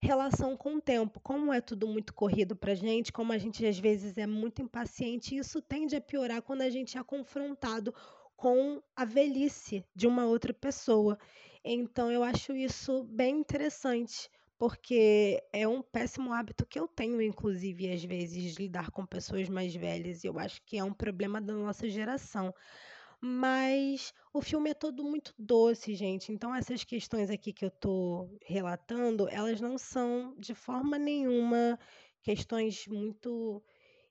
relação 0.00 0.56
com 0.56 0.76
o 0.76 0.80
tempo. 0.80 1.20
Como 1.20 1.52
é 1.52 1.60
tudo 1.60 1.86
muito 1.86 2.14
corrido 2.14 2.56
para 2.56 2.74
gente, 2.74 3.12
como 3.12 3.32
a 3.32 3.38
gente 3.38 3.66
às 3.66 3.78
vezes 3.78 4.16
é 4.16 4.26
muito 4.26 4.62
impaciente, 4.62 5.36
isso 5.36 5.60
tende 5.60 5.94
a 5.94 6.00
piorar 6.00 6.40
quando 6.42 6.62
a 6.62 6.70
gente 6.70 6.96
é 6.96 7.02
confrontado 7.02 7.94
com 8.36 8.82
a 8.96 9.04
velhice 9.04 9.84
de 9.94 10.06
uma 10.06 10.24
outra 10.24 10.54
pessoa. 10.54 11.18
Então, 11.64 12.10
eu 12.10 12.22
acho 12.22 12.52
isso 12.54 13.04
bem 13.04 13.38
interessante, 13.40 14.30
porque 14.58 15.42
é 15.52 15.68
um 15.68 15.82
péssimo 15.82 16.32
hábito 16.32 16.66
que 16.66 16.78
eu 16.78 16.88
tenho, 16.88 17.20
inclusive, 17.20 17.92
às 17.92 18.02
vezes, 18.02 18.56
lidar 18.56 18.90
com 18.90 19.04
pessoas 19.06 19.48
mais 19.48 19.74
velhas. 19.74 20.24
E 20.24 20.26
eu 20.28 20.38
acho 20.38 20.62
que 20.64 20.78
é 20.78 20.84
um 20.84 20.92
problema 20.94 21.40
da 21.40 21.52
nossa 21.54 21.88
geração. 21.88 22.54
Mas 23.20 24.12
o 24.32 24.40
filme 24.40 24.70
é 24.70 24.74
todo 24.74 25.04
muito 25.04 25.34
doce, 25.38 25.94
gente. 25.94 26.32
Então, 26.32 26.54
essas 26.54 26.84
questões 26.84 27.30
aqui 27.30 27.52
que 27.52 27.64
eu 27.64 27.68
estou 27.68 28.38
relatando, 28.42 29.28
elas 29.28 29.60
não 29.60 29.76
são 29.78 30.34
de 30.38 30.54
forma 30.54 30.98
nenhuma 30.98 31.78
questões 32.22 32.86
muito 32.88 33.62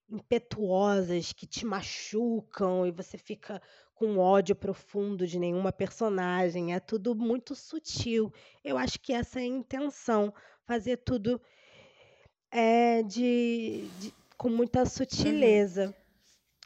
impetuosas 0.09 1.31
que 1.33 1.47
te 1.47 1.65
machucam 1.65 2.85
e 2.85 2.91
você 2.91 3.17
fica 3.17 3.61
com 3.99 4.17
ódio 4.17 4.55
profundo 4.55 5.27
de 5.27 5.37
nenhuma 5.37 5.73
personagem. 5.73 6.73
É 6.73 6.79
tudo 6.79 7.13
muito 7.13 7.53
sutil. 7.53 8.31
Eu 8.63 8.77
acho 8.77 8.97
que 8.97 9.11
essa 9.11 9.41
é 9.41 9.43
a 9.43 9.45
intenção, 9.45 10.33
fazer 10.65 10.97
tudo 10.97 11.39
é, 12.49 13.03
de, 13.03 13.89
de 13.99 14.13
com 14.37 14.47
muita 14.47 14.79
uhum. 14.79 14.85
sutileza. 14.85 15.87
Uhum. 15.87 15.93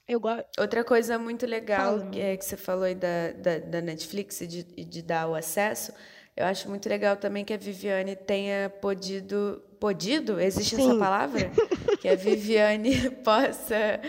Eu 0.07 0.21
Outra 0.59 0.83
coisa 0.83 1.17
muito 1.17 1.47
legal 1.47 2.07
que, 2.11 2.19
é, 2.19 2.37
que 2.37 2.45
você 2.45 2.55
falou 2.55 2.83
aí 2.83 2.93
da, 2.93 3.31
da, 3.31 3.57
da 3.57 3.81
Netflix 3.81 4.41
e 4.41 4.47
de, 4.47 4.63
de 4.63 5.01
dar 5.01 5.27
o 5.27 5.33
acesso, 5.33 5.91
eu 6.37 6.45
acho 6.45 6.69
muito 6.69 6.87
legal 6.87 7.15
também 7.15 7.43
que 7.43 7.53
a 7.53 7.57
Viviane 7.57 8.15
tenha 8.15 8.69
podido. 8.69 9.63
Podido? 9.79 10.39
Existe 10.39 10.75
Sim. 10.75 10.89
essa 10.89 10.99
palavra? 10.99 11.51
que 11.99 12.07
a 12.07 12.15
Viviane 12.15 13.09
possa. 13.25 13.99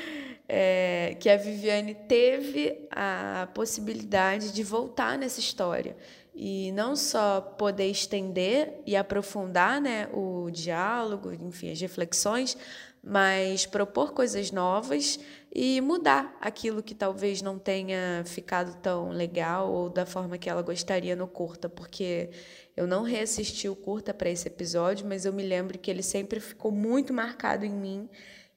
É, 0.47 1.17
que 1.19 1.31
a 1.31 1.39
Viviane 1.39 1.95
teve 1.95 2.87
a 2.91 3.49
possibilidade 3.55 4.53
de 4.53 4.63
voltar 4.63 5.17
nessa 5.17 5.41
história. 5.41 5.97
E 6.35 6.73
não 6.73 6.97
só 6.97 7.41
poder 7.41 7.87
estender 7.87 8.83
e 8.85 8.97
aprofundar 8.97 9.81
né, 9.81 10.09
o 10.13 10.51
diálogo, 10.51 11.33
enfim, 11.33 11.71
as 11.71 11.81
reflexões, 11.81 12.59
mas 13.07 13.67
propor 13.67 14.13
coisas 14.13 14.51
novas 14.51 15.21
e 15.55 15.81
mudar 15.81 16.37
aquilo 16.41 16.83
que 16.83 16.95
talvez 16.95 17.43
não 17.43 17.59
tenha 17.59 18.23
ficado 18.25 18.77
tão 18.81 19.11
legal 19.11 19.71
ou 19.71 19.91
da 19.91 20.07
forma 20.07 20.39
que 20.39 20.49
ela 20.49 20.63
gostaria 20.63 21.15
no 21.15 21.29
curta, 21.29 21.69
porque 21.69 22.31
eu 22.77 22.87
não 22.87 23.03
reassisti 23.03 23.69
o 23.69 23.77
curta 23.77 24.15
para 24.15 24.31
esse 24.31 24.49
episódio, 24.49 25.07
mas 25.07 25.25
eu 25.25 25.33
me 25.33 25.43
lembro 25.43 25.79
que 25.79 25.91
ele 25.91 26.03
sempre 26.03 26.41
ficou 26.41 26.73
muito 26.73 27.13
marcado 27.13 27.65
em 27.65 27.71
mim 27.71 28.09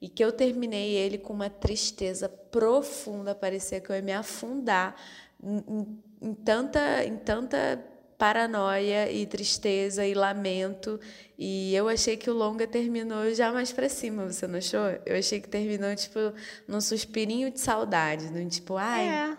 e 0.02 0.08
que 0.08 0.24
eu 0.24 0.32
terminei 0.32 0.94
ele 0.94 1.18
com 1.18 1.34
uma 1.34 1.50
tristeza 1.50 2.30
profunda, 2.30 3.34
parecia 3.34 3.80
que 3.80 3.90
eu 3.90 3.96
ia 3.96 4.02
me 4.02 4.14
afundar 4.14 4.96
em, 5.44 6.00
em, 6.22 6.34
tanta, 6.34 7.04
em 7.04 7.18
tanta 7.18 7.84
paranoia 8.18 9.12
e 9.12 9.26
tristeza 9.26 10.06
e 10.06 10.14
lamento. 10.14 11.00
E 11.38 11.74
eu 11.76 11.88
achei 11.88 12.18
que 12.18 12.30
o 12.30 12.34
longa 12.34 12.68
terminou 12.68 13.32
já 13.34 13.52
mais 13.52 13.72
para 13.72 13.90
cima, 13.90 14.32
você 14.32 14.48
não 14.48 14.58
achou? 14.58 15.00
Eu 15.06 15.18
achei 15.18 15.40
que 15.40 15.48
terminou, 15.48 15.96
tipo, 15.96 16.20
num 16.68 16.82
suspirinho 16.82 17.52
de 17.52 17.60
saudade, 17.60 18.32
num 18.32 18.48
tipo, 18.48 18.76
ai, 18.76 19.08
é. 19.08 19.38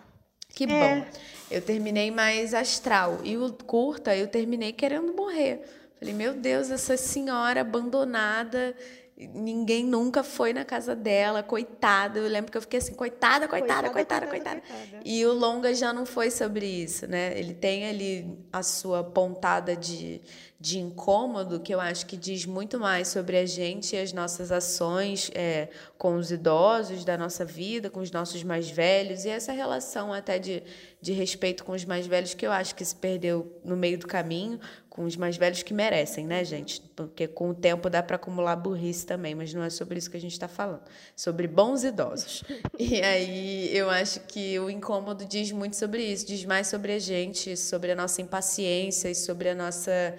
que 0.49 0.65
é. 0.65 0.67
bom. 0.67 1.05
Eu 1.51 1.61
terminei 1.61 2.11
mais 2.11 2.53
astral. 2.53 3.19
E 3.23 3.37
o 3.37 3.51
curta, 3.51 4.15
eu 4.15 4.27
terminei 4.27 4.71
querendo 4.71 5.13
morrer. 5.13 5.61
Falei, 5.99 6.13
meu 6.13 6.33
Deus, 6.33 6.71
essa 6.71 6.95
senhora 6.95 7.59
abandonada 7.61 8.73
Ninguém 9.19 9.83
nunca 9.83 10.23
foi 10.23 10.53
na 10.53 10.63
casa 10.63 10.95
dela, 10.95 11.43
coitada. 11.43 12.19
Eu 12.19 12.27
lembro 12.29 12.49
que 12.49 12.57
eu 12.57 12.61
fiquei 12.61 12.79
assim, 12.79 12.93
coitada, 12.93 13.49
coitada, 13.49 13.89
coitada, 13.89 14.27
coitada. 14.27 14.61
E 15.03 15.25
o 15.25 15.33
longa 15.33 15.73
já 15.73 15.91
não 15.91 16.05
foi 16.05 16.31
sobre 16.31 16.65
isso, 16.65 17.05
né? 17.05 17.37
Ele 17.37 17.53
tem 17.53 17.85
ali 17.89 18.39
a 18.53 18.63
sua 18.63 19.03
pontada 19.03 19.75
de, 19.75 20.21
de 20.57 20.79
incômodo, 20.79 21.59
que 21.59 21.73
eu 21.73 21.81
acho 21.81 22.05
que 22.05 22.15
diz 22.15 22.45
muito 22.45 22.79
mais 22.79 23.09
sobre 23.09 23.37
a 23.37 23.45
gente 23.45 23.93
e 23.93 23.99
as 23.99 24.13
nossas 24.13 24.53
ações 24.53 25.29
é, 25.35 25.67
com 25.97 26.15
os 26.15 26.31
idosos 26.31 27.03
da 27.03 27.17
nossa 27.17 27.43
vida, 27.43 27.89
com 27.89 27.99
os 27.99 28.11
nossos 28.11 28.41
mais 28.41 28.69
velhos, 28.69 29.25
e 29.25 29.29
essa 29.29 29.51
relação 29.51 30.13
até 30.13 30.39
de, 30.39 30.63
de 31.01 31.11
respeito 31.11 31.65
com 31.65 31.73
os 31.73 31.83
mais 31.83 32.07
velhos, 32.07 32.33
que 32.33 32.47
eu 32.47 32.53
acho 32.53 32.73
que 32.73 32.85
se 32.85 32.95
perdeu 32.95 33.59
no 33.65 33.75
meio 33.75 33.97
do 33.97 34.07
caminho, 34.07 34.61
com 34.99 35.05
os 35.05 35.15
mais 35.15 35.37
velhos 35.37 35.63
que 35.63 35.73
merecem, 35.73 36.27
né, 36.27 36.43
gente? 36.43 36.81
Porque 36.93 37.25
com 37.25 37.51
o 37.51 37.53
tempo 37.55 37.89
dá 37.89 38.03
para 38.03 38.17
acumular 38.17 38.57
burrice 38.57 39.05
também, 39.05 39.33
mas 39.33 39.53
não 39.53 39.63
é 39.63 39.69
sobre 39.69 39.97
isso 39.97 40.11
que 40.11 40.17
a 40.17 40.19
gente 40.19 40.33
está 40.33 40.49
falando. 40.49 40.81
Sobre 41.15 41.47
bons 41.47 41.85
idosos. 41.85 42.43
E 42.77 43.01
aí 43.01 43.75
eu 43.77 43.89
acho 43.89 44.19
que 44.21 44.59
o 44.59 44.69
incômodo 44.69 45.25
diz 45.25 45.53
muito 45.53 45.77
sobre 45.77 46.03
isso, 46.03 46.25
diz 46.25 46.43
mais 46.43 46.67
sobre 46.67 46.93
a 46.93 46.99
gente, 46.99 47.55
sobre 47.55 47.93
a 47.93 47.95
nossa 47.95 48.21
impaciência 48.21 49.09
e 49.09 49.15
sobre 49.15 49.47
a 49.47 49.55
nossa 49.55 50.17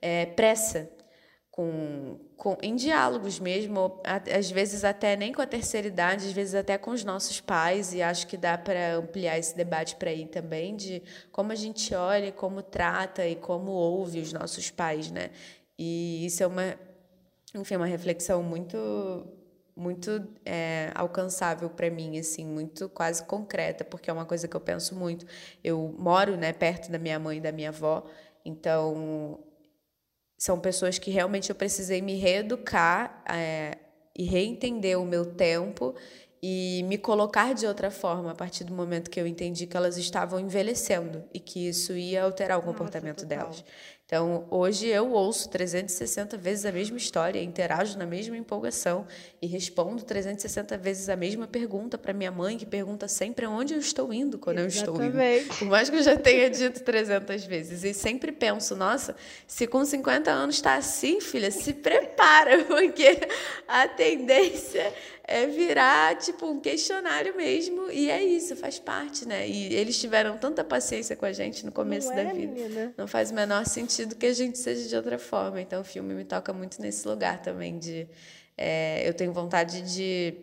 é, 0.00 0.24
pressa 0.24 0.88
com, 1.50 2.18
com, 2.42 2.58
em 2.60 2.74
diálogos 2.74 3.38
mesmo, 3.38 4.00
às 4.02 4.50
vezes 4.50 4.82
até 4.82 5.14
nem 5.14 5.32
com 5.32 5.40
a 5.40 5.46
terceira 5.46 5.86
idade, 5.86 6.26
às 6.26 6.32
vezes 6.32 6.56
até 6.56 6.76
com 6.76 6.90
os 6.90 7.04
nossos 7.04 7.40
pais, 7.40 7.94
e 7.94 8.02
acho 8.02 8.26
que 8.26 8.36
dá 8.36 8.58
para 8.58 8.96
ampliar 8.96 9.38
esse 9.38 9.56
debate 9.56 9.94
para 9.94 10.10
aí 10.10 10.26
também, 10.26 10.74
de 10.74 11.00
como 11.30 11.52
a 11.52 11.54
gente 11.54 11.94
olha, 11.94 12.32
como 12.32 12.60
trata 12.60 13.24
e 13.24 13.36
como 13.36 13.70
ouve 13.70 14.18
os 14.18 14.32
nossos 14.32 14.72
pais, 14.72 15.08
né? 15.08 15.30
E 15.78 16.26
isso 16.26 16.42
é 16.42 16.46
uma, 16.48 16.76
enfim, 17.54 17.76
uma 17.76 17.86
reflexão 17.86 18.42
muito 18.42 18.76
muito 19.76 20.10
é, 20.44 20.90
alcançável 20.96 21.70
para 21.70 21.88
mim, 21.90 22.18
assim, 22.18 22.44
muito 22.44 22.88
quase 22.88 23.24
concreta, 23.24 23.84
porque 23.84 24.10
é 24.10 24.12
uma 24.12 24.26
coisa 24.26 24.48
que 24.48 24.56
eu 24.56 24.60
penso 24.60 24.96
muito. 24.96 25.24
Eu 25.62 25.94
moro, 25.96 26.36
né, 26.36 26.52
perto 26.52 26.90
da 26.90 26.98
minha 26.98 27.20
mãe 27.20 27.38
e 27.38 27.40
da 27.40 27.52
minha 27.52 27.68
avó, 27.68 28.04
então 28.44 29.38
são 30.42 30.58
pessoas 30.58 30.98
que 30.98 31.08
realmente 31.08 31.50
eu 31.50 31.54
precisei 31.54 32.02
me 32.02 32.16
reeducar 32.16 33.22
é, 33.32 33.78
e 34.12 34.24
reentender 34.24 34.98
o 34.98 35.04
meu 35.04 35.24
tempo 35.24 35.94
e 36.42 36.82
me 36.88 36.98
colocar 36.98 37.54
de 37.54 37.66
outra 37.66 37.88
forma 37.88 38.32
a 38.32 38.34
partir 38.34 38.64
do 38.64 38.74
momento 38.74 39.08
que 39.08 39.20
eu 39.20 39.26
entendi 39.26 39.64
que 39.64 39.76
elas 39.76 39.96
estavam 39.96 40.40
envelhecendo 40.40 41.22
e 41.32 41.38
que 41.38 41.68
isso 41.68 41.92
ia 41.92 42.24
alterar 42.24 42.58
o 42.58 42.62
comportamento 42.62 43.18
Nossa, 43.18 43.26
delas. 43.26 43.64
Então, 44.12 44.46
hoje 44.50 44.88
eu 44.88 45.10
ouço 45.10 45.48
360 45.48 46.36
vezes 46.36 46.66
a 46.66 46.72
mesma 46.72 46.98
história, 46.98 47.42
interajo 47.42 47.96
na 47.96 48.04
mesma 48.04 48.36
empolgação 48.36 49.06
e 49.40 49.46
respondo 49.46 50.02
360 50.04 50.76
vezes 50.76 51.08
a 51.08 51.16
mesma 51.16 51.46
pergunta 51.46 51.96
para 51.96 52.12
minha 52.12 52.30
mãe, 52.30 52.58
que 52.58 52.66
pergunta 52.66 53.08
sempre 53.08 53.46
onde 53.46 53.72
eu 53.72 53.78
estou 53.78 54.12
indo 54.12 54.38
quando 54.38 54.58
Exatamente. 54.58 55.00
eu 55.00 55.06
estou 55.06 55.44
indo. 55.46 55.58
Por 55.60 55.68
mais 55.68 55.88
que 55.88 55.96
eu 55.96 56.02
já 56.02 56.14
tenha 56.14 56.50
dito 56.50 56.82
300 56.82 57.42
vezes. 57.44 57.84
E 57.84 57.94
sempre 57.94 58.32
penso, 58.32 58.76
nossa, 58.76 59.16
se 59.46 59.66
com 59.66 59.82
50 59.82 60.30
anos 60.30 60.56
está 60.56 60.74
assim, 60.74 61.18
filha, 61.18 61.50
se 61.50 61.72
prepara, 61.72 62.64
porque 62.68 63.18
a 63.66 63.88
tendência 63.88 64.92
é 65.24 65.46
virar 65.46 66.16
tipo 66.16 66.46
um 66.46 66.60
questionário 66.60 67.36
mesmo. 67.36 67.90
E 67.90 68.10
é 68.10 68.22
isso 68.22 68.56
faz 68.56 68.78
parte 68.78 69.26
né? 69.26 69.48
E 69.48 69.74
eles 69.74 69.98
tiveram 70.00 70.36
tanta 70.36 70.64
paciência 70.64 71.16
com 71.16 71.24
a 71.24 71.32
gente 71.32 71.64
no 71.64 71.72
começo 71.72 72.08
não 72.08 72.16
da 72.16 72.22
é, 72.22 72.32
vida. 72.32 72.52
menina. 72.52 72.94
não 72.96 73.06
faz 73.06 73.30
o 73.30 73.34
menor 73.34 73.66
sentido 73.66 74.14
que 74.14 74.26
a 74.26 74.32
gente 74.32 74.58
seja 74.58 74.88
de 74.88 74.96
outra 74.96 75.18
forma. 75.18 75.60
Então 75.60 75.80
o 75.80 75.84
filme 75.84 76.14
me 76.14 76.24
toca 76.24 76.52
muito 76.52 76.80
nesse 76.80 77.06
lugar 77.06 77.40
também 77.40 77.78
de 77.78 78.06
é, 78.56 79.08
eu 79.08 79.14
tenho 79.14 79.32
vontade 79.32 79.82
de 79.82 80.34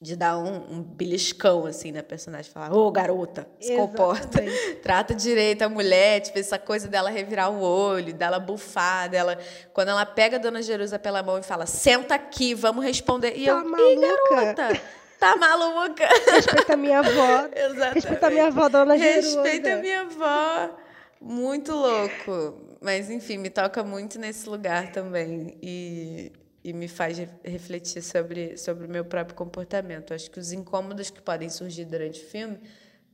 de 0.00 0.16
dar 0.16 0.36
um, 0.36 0.56
um 0.70 0.82
beliscão, 0.82 1.66
assim, 1.66 1.90
na 1.90 2.02
personagem. 2.02 2.50
Falar, 2.52 2.72
ô, 2.74 2.90
garota, 2.90 3.48
se 3.58 3.72
Exatamente. 3.72 3.96
comporta. 3.96 4.42
Trata 4.82 5.14
direito 5.14 5.62
a 5.62 5.68
mulher. 5.68 6.20
Tipo, 6.20 6.38
essa 6.38 6.58
coisa 6.58 6.88
dela 6.88 7.10
revirar 7.10 7.50
o 7.50 7.60
olho, 7.62 8.12
dela 8.12 8.38
bufar, 8.38 9.08
dela... 9.08 9.38
Quando 9.72 9.88
ela 9.88 10.04
pega 10.04 10.36
a 10.36 10.40
Dona 10.40 10.62
Jerusa 10.62 10.98
pela 10.98 11.22
mão 11.22 11.38
e 11.38 11.42
fala, 11.42 11.64
senta 11.66 12.14
aqui, 12.14 12.54
vamos 12.54 12.84
responder. 12.84 13.34
E 13.36 13.46
tá 13.46 13.52
eu, 13.52 13.64
maluca. 13.64 14.54
garota... 14.54 14.80
Tá 15.18 15.36
maluca? 15.36 16.06
Respeita 16.32 16.74
a 16.74 16.76
minha 16.76 16.98
avó. 16.98 17.48
Exatamente. 17.54 17.94
Respeita 17.94 18.26
a 18.26 18.30
minha 18.30 18.46
avó, 18.48 18.68
Dona 18.68 18.98
Jerusa. 18.98 19.42
Respeita 19.42 19.72
a 19.72 19.76
minha 19.76 20.00
avó. 20.02 20.76
Muito 21.18 21.72
louco. 21.72 22.76
Mas, 22.80 23.08
enfim, 23.08 23.38
me 23.38 23.48
toca 23.48 23.82
muito 23.82 24.18
nesse 24.18 24.46
lugar 24.46 24.92
também. 24.92 25.56
E 25.62 26.30
e 26.64 26.72
me 26.72 26.88
faz 26.88 27.18
refletir 27.44 28.02
sobre, 28.02 28.56
sobre 28.56 28.86
o 28.86 28.88
meu 28.88 29.04
próprio 29.04 29.36
comportamento. 29.36 30.14
Acho 30.14 30.30
que 30.30 30.40
os 30.40 30.50
incômodos 30.50 31.10
que 31.10 31.20
podem 31.20 31.50
surgir 31.50 31.84
durante 31.84 32.22
o 32.22 32.26
filme, 32.26 32.58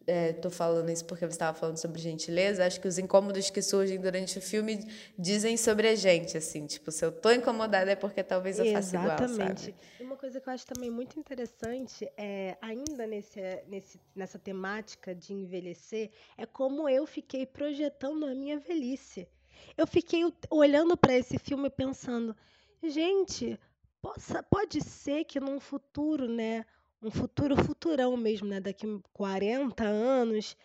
estou 0.07 0.51
é, 0.51 0.55
falando 0.55 0.89
isso 0.89 1.05
porque 1.05 1.27
você 1.27 1.33
estava 1.33 1.57
falando 1.57 1.77
sobre 1.77 2.01
gentileza, 2.01 2.65
acho 2.65 2.81
que 2.81 2.89
os 2.89 2.99
incômodos 2.99 3.51
que 3.51 3.61
surgem 3.61 4.01
durante 4.01 4.39
o 4.39 4.41
filme 4.41 4.89
dizem 5.19 5.57
sobre 5.57 5.89
a 5.89 5.95
gente, 5.95 6.37
assim, 6.37 6.65
tipo, 6.67 6.91
se 6.91 7.05
eu 7.05 7.11
estou 7.11 7.33
incomodada 7.33 7.91
é 7.91 7.97
porque 7.97 8.23
talvez 8.23 8.59
eu 8.59 8.67
faça 8.73 8.97
Exatamente. 8.97 9.35
igual, 9.35 9.57
sabe? 9.59 9.75
Uma 10.01 10.17
coisa 10.17 10.41
que 10.41 10.49
eu 10.49 10.53
acho 10.53 10.67
também 10.67 10.91
muito 10.91 11.19
interessante, 11.19 12.11
é, 12.17 12.57
ainda 12.63 13.07
nesse, 13.07 13.41
nesse, 13.69 14.01
nessa 14.15 14.39
temática 14.39 15.15
de 15.15 15.33
envelhecer, 15.33 16.11
é 16.39 16.47
como 16.47 16.89
eu 16.89 17.05
fiquei 17.05 17.45
projetando 17.47 18.27
a 18.27 18.35
minha 18.35 18.59
velhice. 18.59 19.29
Eu 19.77 19.87
fiquei 19.87 20.23
olhando 20.49 20.97
para 20.97 21.15
esse 21.15 21.39
filme 21.39 21.69
pensando, 21.69 22.35
Gente, 22.83 23.59
possa, 24.01 24.43
pode 24.43 24.81
ser 24.81 25.25
que 25.25 25.39
num 25.39 25.61
futuro, 25.61 26.29
né? 26.29 26.65
Um 27.03 27.11
futuro 27.11 27.57
futurão 27.57 28.17
mesmo, 28.17 28.49
né? 28.49 28.61
Daqui 28.61 28.87
40 29.13 29.85
anos, 29.85 30.57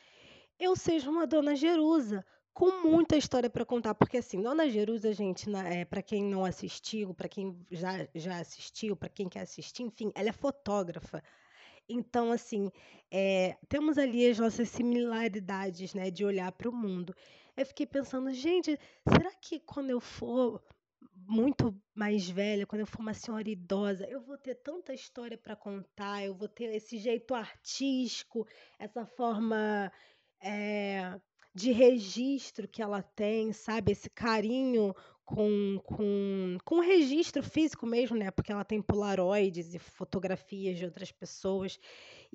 eu 0.59 0.75
seja 0.75 1.09
uma 1.09 1.27
dona 1.27 1.55
Jerusa 1.55 2.25
com 2.53 2.81
muita 2.87 3.17
história 3.17 3.49
para 3.49 3.65
contar, 3.65 3.93
porque 3.95 4.17
assim, 4.17 4.41
Dona 4.41 4.69
Jerusa, 4.69 5.11
gente, 5.11 5.53
é, 5.53 5.83
para 5.83 6.01
quem 6.01 6.23
não 6.23 6.45
assistiu, 6.45 7.13
para 7.13 7.27
quem 7.27 7.59
já, 7.69 8.07
já 8.15 8.39
assistiu, 8.39 8.95
para 8.95 9.09
quem 9.09 9.27
quer 9.27 9.41
assistir, 9.41 9.83
enfim, 9.83 10.09
ela 10.15 10.29
é 10.29 10.31
fotógrafa. 10.31 11.21
Então, 11.87 12.31
assim, 12.31 12.71
é, 13.11 13.57
temos 13.67 13.97
ali 13.97 14.25
as 14.29 14.39
nossas 14.39 14.69
similaridades, 14.69 15.93
né, 15.93 16.09
de 16.09 16.23
olhar 16.23 16.49
para 16.53 16.69
o 16.69 16.73
mundo. 16.73 17.13
Eu 17.57 17.65
fiquei 17.65 17.85
pensando, 17.85 18.31
gente, 18.33 18.79
será 19.07 19.31
que 19.41 19.59
quando 19.59 19.89
eu 19.89 19.99
for 19.99 20.61
muito 21.27 21.75
mais 21.93 22.29
velha, 22.29 22.65
quando 22.65 22.81
eu 22.81 22.87
for 22.87 23.01
uma 23.01 23.13
senhora 23.13 23.49
idosa, 23.49 24.05
eu 24.07 24.21
vou 24.21 24.37
ter 24.37 24.55
tanta 24.55 24.93
história 24.93 25.37
para 25.37 25.55
contar, 25.55 26.25
eu 26.25 26.33
vou 26.33 26.47
ter 26.47 26.73
esse 26.75 26.97
jeito 26.97 27.33
artístico, 27.33 28.47
essa 28.79 29.05
forma 29.05 29.91
é, 30.41 31.19
de 31.53 31.71
registro 31.71 32.67
que 32.67 32.81
ela 32.81 33.01
tem, 33.01 33.53
sabe? 33.53 33.91
Esse 33.91 34.09
carinho 34.09 34.93
com, 35.25 35.81
com, 35.83 36.57
com 36.63 36.79
registro 36.79 37.41
físico 37.41 37.85
mesmo, 37.87 38.15
né? 38.15 38.29
Porque 38.29 38.51
ela 38.51 38.63
tem 38.63 38.81
polaroides 38.81 39.73
e 39.73 39.79
fotografias 39.79 40.77
de 40.77 40.85
outras 40.85 41.11
pessoas. 41.11 41.79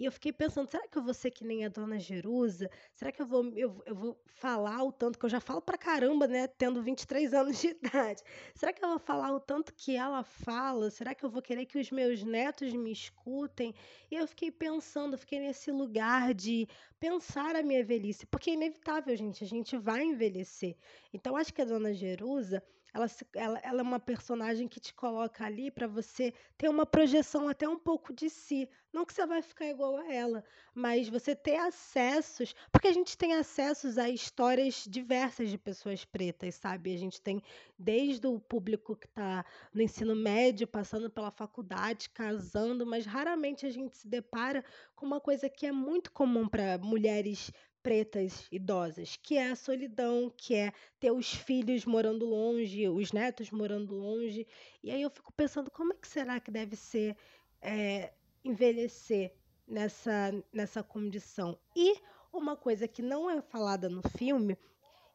E 0.01 0.07
eu 0.07 0.13
fiquei 0.13 0.33
pensando, 0.33 0.67
será 0.67 0.89
que 0.89 0.97
eu 0.97 1.03
vou 1.03 1.13
ser 1.13 1.31
que 1.31 1.45
nem 1.45 1.63
a 1.63 1.69
dona 1.69 1.99
Jerusa? 1.99 2.71
Será 2.95 3.13
que 3.13 3.21
eu 3.21 3.27
vou, 3.27 3.45
eu, 3.55 3.83
eu 3.85 3.95
vou 3.95 4.19
falar 4.25 4.83
o 4.83 4.91
tanto 4.91 5.19
que 5.19 5.27
eu 5.27 5.29
já 5.29 5.41
falo 5.41 5.61
pra 5.61 5.77
caramba, 5.77 6.27
né? 6.27 6.47
Tendo 6.47 6.83
23 6.83 7.35
anos 7.35 7.61
de 7.61 7.69
idade. 7.77 8.23
Será 8.55 8.73
que 8.73 8.83
eu 8.83 8.89
vou 8.89 8.99
falar 8.99 9.31
o 9.31 9.39
tanto 9.39 9.75
que 9.75 9.95
ela 9.95 10.25
fala? 10.25 10.91
Será 10.91 11.15
que 11.15 11.23
eu 11.23 11.29
vou 11.29 11.43
querer 11.43 11.67
que 11.67 11.79
os 11.79 11.91
meus 11.91 12.23
netos 12.23 12.73
me 12.73 12.91
escutem? 12.91 13.75
E 14.11 14.15
eu 14.15 14.27
fiquei 14.27 14.51
pensando, 14.51 15.19
fiquei 15.19 15.39
nesse 15.39 15.71
lugar 15.71 16.33
de 16.33 16.67
pensar 16.99 17.55
a 17.55 17.63
minha 17.63 17.85
velhice, 17.85 18.25
porque 18.25 18.49
é 18.49 18.55
inevitável, 18.55 19.15
gente, 19.15 19.45
a 19.45 19.47
gente 19.47 19.77
vai 19.77 20.03
envelhecer. 20.03 20.79
Então, 21.13 21.37
acho 21.37 21.53
que 21.53 21.61
a 21.61 21.67
dona 21.67 21.93
Jerusa 21.93 22.63
ela, 22.93 23.07
ela, 23.35 23.59
ela 23.63 23.81
é 23.81 23.83
uma 23.83 24.01
personagem 24.01 24.69
que 24.69 24.81
te 24.81 24.93
coloca 24.95 25.45
ali 25.45 25.71
para 25.71 25.87
você 25.87 26.33
ter 26.57 26.69
uma 26.69 26.85
projeção 26.87 27.49
até 27.49 27.69
um 27.69 27.79
pouco 27.79 28.13
de 28.13 28.29
si. 28.29 28.69
Não 28.93 29.07
que 29.07 29.15
você 29.15 29.25
vai 29.25 29.41
ficar 29.41 29.67
igual 29.67 29.99
a 29.99 30.13
ela, 30.13 30.45
mas 30.75 31.09
você 31.09 31.35
ter 31.37 31.57
acessos, 31.57 32.55
porque 32.73 32.89
a 32.89 32.93
gente 32.93 33.17
tem 33.17 33.35
acessos 33.35 33.97
a 33.99 34.11
histórias 34.11 34.85
diversas 34.89 35.49
de 35.49 35.57
pessoas 35.57 36.05
pretas, 36.05 36.57
sabe? 36.57 36.93
A 36.93 36.99
gente 36.99 37.21
tem 37.21 37.41
desde 37.79 38.27
o 38.27 38.41
público 38.41 38.97
que 38.97 39.07
está 39.07 39.45
no 39.73 39.81
ensino 39.81 40.17
médio, 40.17 40.67
passando 40.67 41.09
pela 41.09 41.31
faculdade, 41.31 42.11
casando, 42.11 42.85
mas 42.85 43.07
raramente 43.07 43.65
a 43.65 43.71
gente 43.71 43.97
se 43.97 44.09
depara 44.09 44.65
com 44.97 45.07
uma 45.07 45.21
coisa 45.21 45.49
que 45.49 45.67
é 45.67 45.73
muito 45.73 46.11
comum 46.11 46.49
para 46.49 46.77
mulheres 46.79 47.53
pretas 47.83 48.47
idosas, 48.51 49.17
que 49.17 49.37
é 49.37 49.51
a 49.51 49.57
solidão, 49.57 50.33
que 50.37 50.55
é 50.55 50.73
ter 50.99 51.11
os 51.11 51.35
filhos 51.35 51.85
morando 51.85 52.27
longe, 52.27 52.89
os 52.89 53.13
netos 53.13 53.51
morando 53.51 53.95
longe. 53.95 54.47
E 54.83 54.91
aí 54.91 55.03
eu 55.03 55.11
fico 55.11 55.33
pensando 55.33 55.71
como 55.71 55.93
é 55.93 55.97
que 55.97 56.09
será 56.09 56.39
que 56.41 56.51
deve 56.51 56.77
ser 56.77 57.17
é, 57.61 58.13
envelhecer 58.45 59.35
nessa, 59.67 60.33
nessa 60.53 60.83
condição. 60.83 61.59
E 61.75 61.97
uma 62.33 62.57
coisa 62.57 62.87
que 62.87 63.03
não 63.03 63.31
é 63.31 63.41
falada 63.41 63.89
no 63.89 64.03
filme 64.17 64.57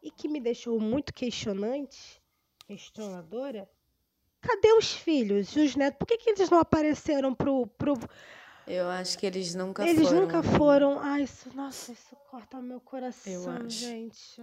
e 0.01 0.11
que 0.11 0.27
me 0.27 0.39
deixou 0.39 0.79
muito 0.79 1.13
questionante, 1.13 2.21
questionadora, 2.67 3.69
cadê 4.41 4.73
os 4.73 4.93
filhos, 4.93 5.55
os 5.55 5.75
netos? 5.75 5.97
Por 5.97 6.07
que, 6.07 6.17
que 6.17 6.29
eles 6.29 6.49
não 6.49 6.59
apareceram 6.59 7.33
pro, 7.33 7.67
pro 7.67 7.95
eu 8.67 8.89
acho 8.89 9.17
que 9.17 9.25
eles 9.25 9.53
nunca 9.55 9.83
eles 9.83 10.03
foram. 10.03 10.17
Eles 10.17 10.33
nunca 10.33 10.43
foram. 10.43 10.99
Ai, 10.99 11.23
isso, 11.23 11.49
nossa, 11.55 11.91
isso 11.91 12.15
corta 12.29 12.61
meu 12.61 12.79
coração, 12.81 13.69
gente. 13.69 14.41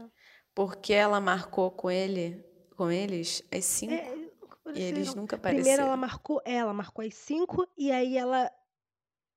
Porque 0.55 0.93
ela 0.93 1.21
marcou 1.21 1.71
com 1.71 1.91
ele, 1.91 2.45
com 2.77 2.91
eles, 2.91 3.43
as 3.51 3.65
cinco. 3.65 3.95
É, 3.95 4.33
e 4.75 4.83
eles 4.83 5.15
nunca 5.15 5.37
apareceram. 5.37 5.65
Primeiro 5.65 5.83
ela 5.83 5.97
marcou, 5.97 6.41
ela 6.45 6.73
marcou 6.73 7.05
as 7.05 7.15
cinco 7.15 7.67
e 7.77 7.91
aí 7.91 8.17
ela 8.17 8.51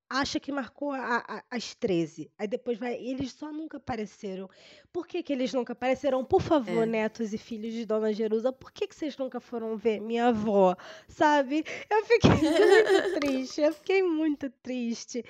acha 0.08 0.38
que 0.38 0.52
marcou 0.52 0.92
a, 0.92 1.18
a, 1.18 1.44
as 1.50 1.74
13. 1.74 2.30
Aí 2.38 2.46
depois 2.46 2.78
vai. 2.78 2.94
Eles 2.94 3.32
só 3.32 3.52
nunca 3.52 3.76
apareceram. 3.76 4.48
Por 4.92 5.06
que, 5.06 5.22
que 5.22 5.32
eles 5.32 5.52
nunca 5.52 5.72
apareceram? 5.72 6.24
Por 6.24 6.40
favor, 6.40 6.82
é. 6.82 6.86
netos 6.86 7.32
e 7.32 7.38
filhos 7.38 7.72
de 7.74 7.84
Dona 7.84 8.12
Jerusa, 8.12 8.52
por 8.52 8.72
que, 8.72 8.86
que 8.86 8.94
vocês 8.94 9.16
nunca 9.16 9.40
foram 9.40 9.76
ver 9.76 10.00
minha 10.00 10.28
avó? 10.28 10.76
Sabe? 11.08 11.64
Eu 11.90 12.04
fiquei 12.04 12.30
muito 12.30 13.20
triste. 13.20 13.60
Eu 13.60 13.72
fiquei 13.72 14.02
muito 14.02 14.50
triste. 14.62 15.24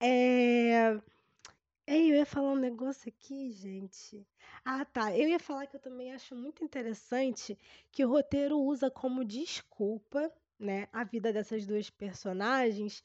É. 0.00 0.98
Ei, 1.86 2.10
eu 2.10 2.16
ia 2.16 2.26
falar 2.26 2.52
um 2.52 2.58
negócio 2.58 3.08
aqui, 3.08 3.50
gente. 3.50 4.26
Ah, 4.64 4.86
tá. 4.86 5.14
Eu 5.16 5.28
ia 5.28 5.38
falar 5.38 5.66
que 5.66 5.76
eu 5.76 5.80
também 5.80 6.12
acho 6.12 6.34
muito 6.34 6.64
interessante 6.64 7.58
que 7.92 8.04
o 8.04 8.08
roteiro 8.08 8.58
usa 8.58 8.90
como 8.90 9.22
desculpa, 9.22 10.32
né, 10.58 10.88
a 10.92 11.04
vida 11.04 11.32
dessas 11.32 11.66
duas 11.66 11.90
personagens 11.90 13.02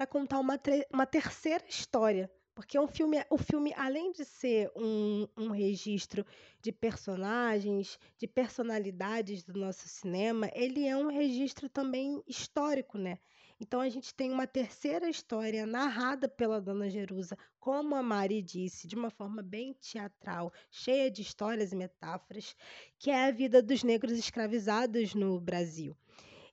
para 0.00 0.06
contar 0.06 0.40
uma, 0.40 0.58
uma 0.90 1.04
terceira 1.04 1.62
história. 1.68 2.30
Porque 2.54 2.78
é 2.78 2.80
um 2.80 2.88
filme, 2.88 3.22
o 3.28 3.36
filme, 3.36 3.74
além 3.76 4.10
de 4.12 4.24
ser 4.24 4.72
um, 4.74 5.28
um 5.36 5.50
registro 5.50 6.24
de 6.62 6.72
personagens, 6.72 7.98
de 8.16 8.26
personalidades 8.26 9.42
do 9.42 9.60
nosso 9.60 9.86
cinema, 9.88 10.50
ele 10.54 10.86
é 10.86 10.96
um 10.96 11.08
registro 11.08 11.68
também 11.68 12.22
histórico, 12.26 12.96
né? 12.96 13.18
Então 13.60 13.78
a 13.78 13.90
gente 13.90 14.14
tem 14.14 14.32
uma 14.32 14.46
terceira 14.46 15.06
história 15.06 15.66
narrada 15.66 16.26
pela 16.26 16.62
Dona 16.62 16.88
Jerusa, 16.88 17.36
como 17.58 17.94
a 17.94 18.02
Mari 18.02 18.40
disse, 18.40 18.88
de 18.88 18.96
uma 18.96 19.10
forma 19.10 19.42
bem 19.42 19.74
teatral, 19.74 20.50
cheia 20.70 21.10
de 21.10 21.20
histórias 21.20 21.72
e 21.72 21.76
metáforas, 21.76 22.56
que 22.98 23.10
é 23.10 23.26
a 23.26 23.30
vida 23.30 23.60
dos 23.60 23.82
negros 23.82 24.18
escravizados 24.18 25.14
no 25.14 25.38
Brasil. 25.38 25.94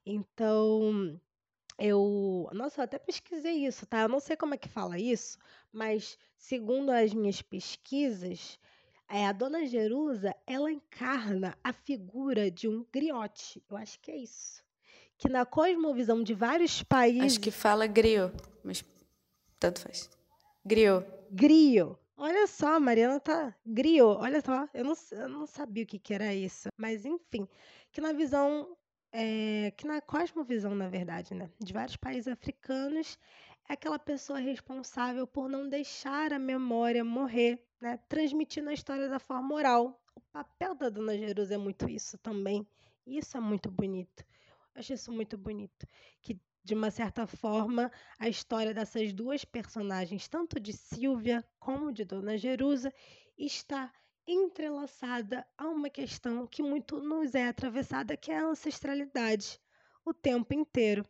Então, 0.04 1.18
eu, 1.78 2.48
nossa, 2.52 2.80
eu 2.80 2.84
até 2.84 2.98
pesquisei 2.98 3.64
isso, 3.64 3.86
tá? 3.86 4.00
Eu 4.00 4.08
não 4.08 4.18
sei 4.18 4.36
como 4.36 4.54
é 4.54 4.58
que 4.58 4.68
fala 4.68 4.98
isso, 4.98 5.38
mas 5.72 6.18
segundo 6.36 6.90
as 6.90 7.14
minhas 7.14 7.40
pesquisas, 7.40 8.58
é, 9.08 9.26
a 9.26 9.32
Dona 9.32 9.64
Jerusa, 9.64 10.34
ela 10.46 10.70
encarna 10.70 11.56
a 11.62 11.72
figura 11.72 12.50
de 12.50 12.68
um 12.68 12.84
griote. 12.92 13.62
Eu 13.70 13.76
acho 13.76 13.98
que 14.00 14.10
é 14.10 14.16
isso. 14.16 14.62
Que 15.16 15.28
na 15.28 15.46
cosmovisão 15.46 16.22
de 16.22 16.34
vários 16.34 16.82
países. 16.82 17.32
Acho 17.32 17.40
que 17.40 17.50
fala 17.50 17.86
griot, 17.86 18.34
mas 18.62 18.84
tanto 19.58 19.80
faz. 19.80 20.10
Griot. 20.64 21.06
Griot. 21.30 21.96
Olha 22.16 22.46
só, 22.48 22.74
a 22.74 22.80
Mariana 22.80 23.20
tá. 23.20 23.54
Griot, 23.64 24.20
olha 24.20 24.40
só. 24.40 24.68
Eu 24.74 24.84
não, 24.84 24.94
eu 25.12 25.28
não 25.28 25.46
sabia 25.46 25.84
o 25.84 25.86
que, 25.86 25.98
que 25.98 26.12
era 26.12 26.34
isso. 26.34 26.68
Mas, 26.76 27.04
enfim, 27.04 27.48
que 27.92 28.00
na 28.00 28.12
visão 28.12 28.76
é, 29.12 29.70
que 29.76 29.86
na 29.86 30.00
cosmovisão, 30.00 30.74
na 30.74 30.88
verdade, 30.88 31.34
né, 31.34 31.50
de 31.58 31.72
vários 31.72 31.96
países 31.96 32.28
africanos, 32.28 33.18
é 33.68 33.72
aquela 33.74 33.98
pessoa 33.98 34.38
responsável 34.38 35.26
por 35.26 35.48
não 35.48 35.68
deixar 35.68 36.32
a 36.32 36.38
memória 36.38 37.04
morrer, 37.04 37.62
né, 37.80 37.98
transmitindo 38.08 38.70
a 38.70 38.74
história 38.74 39.08
da 39.08 39.18
forma 39.18 39.54
oral. 39.54 40.02
O 40.14 40.20
papel 40.32 40.74
da 40.74 40.88
Dona 40.88 41.16
Jerusa 41.16 41.54
é 41.54 41.58
muito 41.58 41.88
isso 41.88 42.18
também. 42.18 42.66
Isso 43.06 43.36
é 43.36 43.40
muito 43.40 43.70
bonito. 43.70 44.24
Eu 44.74 44.80
acho 44.80 44.92
isso 44.92 45.12
muito 45.12 45.38
bonito. 45.38 45.86
Que 46.20 46.38
de 46.64 46.74
uma 46.74 46.90
certa 46.90 47.26
forma, 47.26 47.90
a 48.18 48.28
história 48.28 48.74
dessas 48.74 49.12
duas 49.12 49.42
personagens, 49.44 50.28
tanto 50.28 50.60
de 50.60 50.72
Silvia 50.72 51.42
como 51.58 51.90
de 51.90 52.04
Dona 52.04 52.36
Jerusa, 52.36 52.92
está 53.38 53.90
entrelaçada 54.28 55.46
a 55.56 55.66
uma 55.66 55.88
questão 55.88 56.46
que 56.46 56.62
muito 56.62 57.00
nos 57.00 57.34
é 57.34 57.48
atravessada, 57.48 58.16
que 58.16 58.30
é 58.30 58.38
a 58.38 58.46
ancestralidade, 58.46 59.58
o 60.04 60.12
tempo 60.12 60.52
inteiro. 60.52 61.04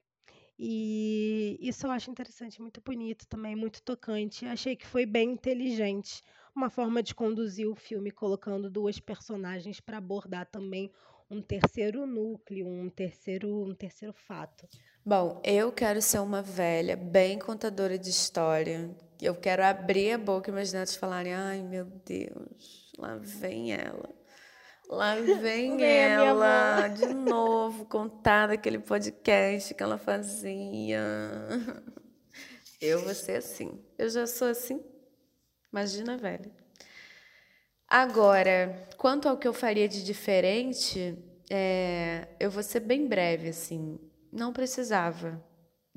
E 0.58 1.58
isso 1.60 1.86
eu 1.86 1.90
acho 1.90 2.10
interessante, 2.10 2.60
muito 2.60 2.80
bonito 2.80 3.26
também, 3.28 3.54
muito 3.54 3.82
tocante. 3.82 4.46
Achei 4.46 4.74
que 4.74 4.86
foi 4.86 5.04
bem 5.04 5.32
inteligente, 5.32 6.22
uma 6.54 6.70
forma 6.70 7.02
de 7.02 7.14
conduzir 7.14 7.68
o 7.68 7.76
filme, 7.76 8.10
colocando 8.10 8.70
duas 8.70 8.98
personagens 8.98 9.80
para 9.80 9.98
abordar 9.98 10.46
também 10.46 10.90
um 11.30 11.42
terceiro 11.42 12.06
núcleo, 12.06 12.66
um 12.66 12.88
terceiro, 12.88 13.64
um 13.64 13.74
terceiro 13.74 14.14
fato. 14.14 14.66
Bom, 15.04 15.40
eu 15.44 15.70
quero 15.70 16.02
ser 16.02 16.20
uma 16.20 16.42
velha 16.42 16.96
bem 16.96 17.38
contadora 17.38 17.98
de 17.98 18.10
história. 18.10 18.90
Eu 19.20 19.34
quero 19.34 19.64
abrir 19.64 20.12
a 20.12 20.18
boca 20.18 20.50
e 20.50 20.54
meus 20.54 20.72
netos 20.72 20.96
falarem: 20.96 21.34
ai 21.34 21.62
meu 21.62 21.84
Deus, 21.84 22.87
lá 22.98 23.16
vem 23.16 23.72
ela. 23.72 24.10
Lá 24.88 25.14
vem 25.40 25.82
ela 25.84 26.88
de 26.88 27.14
novo 27.14 27.86
contar 27.86 28.48
daquele 28.48 28.78
podcast 28.78 29.74
que 29.74 29.82
ela 29.82 29.96
fazia. 29.96 31.00
Eu 32.80 33.00
vou 33.00 33.14
ser 33.14 33.36
assim. 33.36 33.82
Eu 33.96 34.10
já 34.10 34.26
sou 34.26 34.48
assim. 34.48 34.82
Imagina, 35.72 36.16
velho. 36.18 36.52
Agora, 37.88 38.88
quanto 38.96 39.28
ao 39.28 39.38
que 39.38 39.48
eu 39.48 39.52
faria 39.54 39.88
de 39.88 40.04
diferente, 40.04 41.16
é, 41.50 42.28
eu 42.38 42.50
vou 42.50 42.62
ser 42.62 42.80
bem 42.80 43.06
breve, 43.06 43.48
assim 43.48 43.98
não 44.32 44.52
precisava 44.52 45.42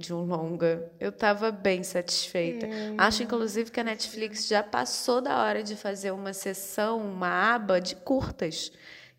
de 0.01 0.13
um 0.13 0.25
longa. 0.25 0.91
Eu 0.99 1.09
estava 1.09 1.51
bem 1.51 1.83
satisfeita. 1.83 2.65
É. 2.65 2.93
Acho, 2.97 3.23
inclusive, 3.23 3.71
que 3.71 3.79
a 3.79 3.83
Netflix 3.83 4.47
já 4.47 4.61
passou 4.61 5.21
da 5.21 5.41
hora 5.41 5.63
de 5.63 5.75
fazer 5.75 6.11
uma 6.11 6.33
sessão, 6.33 6.99
uma 6.99 7.53
aba 7.55 7.79
de 7.79 7.95
curtas. 7.95 8.71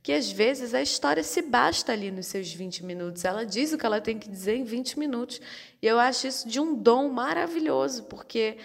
Que 0.02 0.12
às 0.12 0.30
vezes 0.30 0.74
a 0.74 0.82
história 0.82 1.22
se 1.22 1.40
basta 1.40 1.92
ali 1.92 2.10
nos 2.10 2.26
seus 2.26 2.52
20 2.52 2.84
minutos. 2.84 3.24
Ela 3.24 3.46
diz 3.46 3.72
o 3.72 3.78
que 3.78 3.86
ela 3.86 4.00
tem 4.00 4.18
que 4.18 4.28
dizer 4.28 4.56
em 4.56 4.64
20 4.64 4.98
minutos. 4.98 5.40
E 5.80 5.86
eu 5.86 5.98
acho 5.98 6.26
isso 6.26 6.48
de 6.48 6.58
um 6.58 6.74
dom 6.74 7.08
maravilhoso, 7.08 8.02
porque 8.04 8.58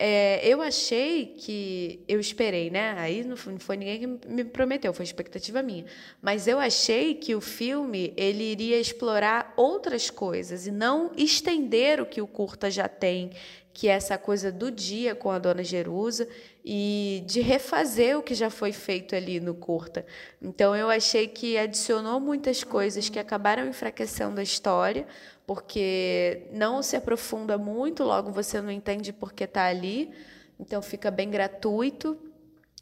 é, 0.00 0.40
eu 0.46 0.62
achei 0.62 1.26
que. 1.26 2.04
Eu 2.06 2.20
esperei, 2.20 2.70
né? 2.70 2.94
Aí 2.98 3.24
não 3.24 3.36
foi, 3.36 3.52
não 3.52 3.58
foi, 3.58 3.76
ninguém 3.76 3.98
que 3.98 4.28
me 4.28 4.44
prometeu, 4.44 4.94
foi 4.94 5.04
expectativa 5.04 5.60
minha. 5.60 5.86
Mas 6.22 6.46
eu 6.46 6.60
achei 6.60 7.16
que 7.16 7.34
o 7.34 7.40
filme 7.40 8.14
ele 8.16 8.44
iria 8.44 8.78
explorar 8.78 9.52
outras 9.56 10.08
coisas 10.08 10.68
e 10.68 10.70
não 10.70 11.10
estender 11.16 12.00
o 12.00 12.06
que 12.06 12.20
o 12.20 12.28
curta 12.28 12.70
já 12.70 12.86
tem, 12.86 13.32
que 13.74 13.88
é 13.88 13.92
essa 13.92 14.16
coisa 14.16 14.52
do 14.52 14.70
dia 14.70 15.16
com 15.16 15.32
a 15.32 15.38
dona 15.38 15.64
Jerusa 15.64 16.28
e 16.64 17.24
de 17.26 17.40
refazer 17.40 18.16
o 18.16 18.22
que 18.22 18.34
já 18.34 18.50
foi 18.50 18.70
feito 18.70 19.16
ali 19.16 19.40
no 19.40 19.54
curta. 19.54 20.06
Então 20.40 20.76
eu 20.76 20.88
achei 20.88 21.26
que 21.26 21.58
adicionou 21.58 22.20
muitas 22.20 22.62
coisas 22.62 23.08
que 23.08 23.18
acabaram 23.18 23.66
enfraquecendo 23.66 24.38
a 24.38 24.44
história, 24.44 25.08
porque 25.48 26.46
não 26.52 26.82
se 26.82 26.94
aprofunda 26.94 27.56
muito, 27.56 28.04
logo 28.04 28.30
você 28.30 28.60
não 28.60 28.70
entende 28.70 29.14
por 29.14 29.32
que 29.32 29.44
está 29.44 29.64
ali, 29.64 30.12
então 30.60 30.82
fica 30.82 31.10
bem 31.10 31.30
gratuito. 31.30 32.18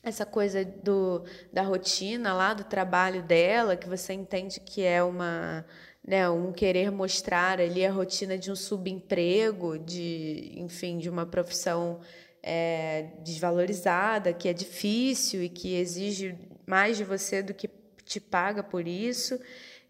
Essa 0.03 0.27
coisa 0.27 0.65
do, 0.65 1.23
da 1.53 1.63
rotina 1.63 2.35
lá, 2.35 2.55
do 2.55 2.65
trabalho 2.65 3.23
dela, 3.23 3.77
que 3.77 3.89
você 3.89 4.15
entende 4.15 4.59
que 4.59 4.83
é 4.83 5.01
uma, 5.01 5.65
né, 6.05 6.29
um 6.29 6.53
querer 6.53 6.91
mostrar 6.91 7.61
ali 7.61 7.87
a 7.87 7.93
rotina 7.93 8.37
de 8.37 8.51
um 8.51 8.57
subemprego, 8.57 9.79
de, 9.79 10.55
enfim, 10.57 10.99
de 10.99 11.09
uma 11.09 11.25
profissão 11.25 12.01
é, 12.43 13.11
desvalorizada, 13.23 14.33
que 14.33 14.49
é 14.49 14.53
difícil 14.53 15.41
e 15.41 15.49
que 15.49 15.77
exige 15.77 16.37
mais 16.67 16.97
de 16.97 17.05
você 17.05 17.45
do 17.45 17.55
que 17.55 17.71
te 18.05 18.19
paga 18.19 18.61
por 18.61 18.89
isso. 18.89 19.39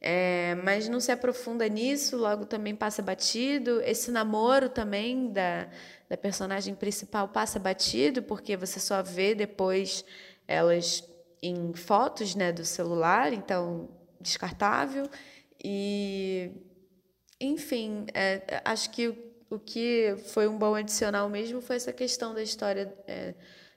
É, 0.08 0.54
mas 0.62 0.88
não 0.88 1.00
se 1.00 1.10
aprofunda 1.10 1.68
nisso, 1.68 2.16
logo 2.16 2.46
também 2.46 2.76
passa 2.76 3.02
batido. 3.02 3.82
Esse 3.82 4.12
namoro 4.12 4.68
também 4.68 5.32
da, 5.32 5.68
da 6.08 6.16
personagem 6.16 6.76
principal 6.76 7.26
passa 7.26 7.58
batido, 7.58 8.22
porque 8.22 8.56
você 8.56 8.78
só 8.78 9.02
vê 9.02 9.34
depois 9.34 10.04
elas 10.46 11.02
em 11.42 11.74
fotos 11.74 12.36
né, 12.36 12.52
do 12.52 12.64
celular, 12.64 13.32
então 13.32 13.88
descartável. 14.20 15.10
E, 15.62 16.52
enfim, 17.40 18.06
é, 18.14 18.62
acho 18.64 18.90
que 18.90 19.08
o, 19.08 19.16
o, 19.50 19.58
que 19.58 20.14
foi 20.32 20.46
um 20.46 20.56
bom 20.56 20.76
adicional 20.76 21.28
mesmo 21.28 21.60
foi 21.60 21.74
essa 21.74 21.92
questão 21.92 22.32
da 22.32 22.44
história. 22.44 22.96
É, 23.08 23.34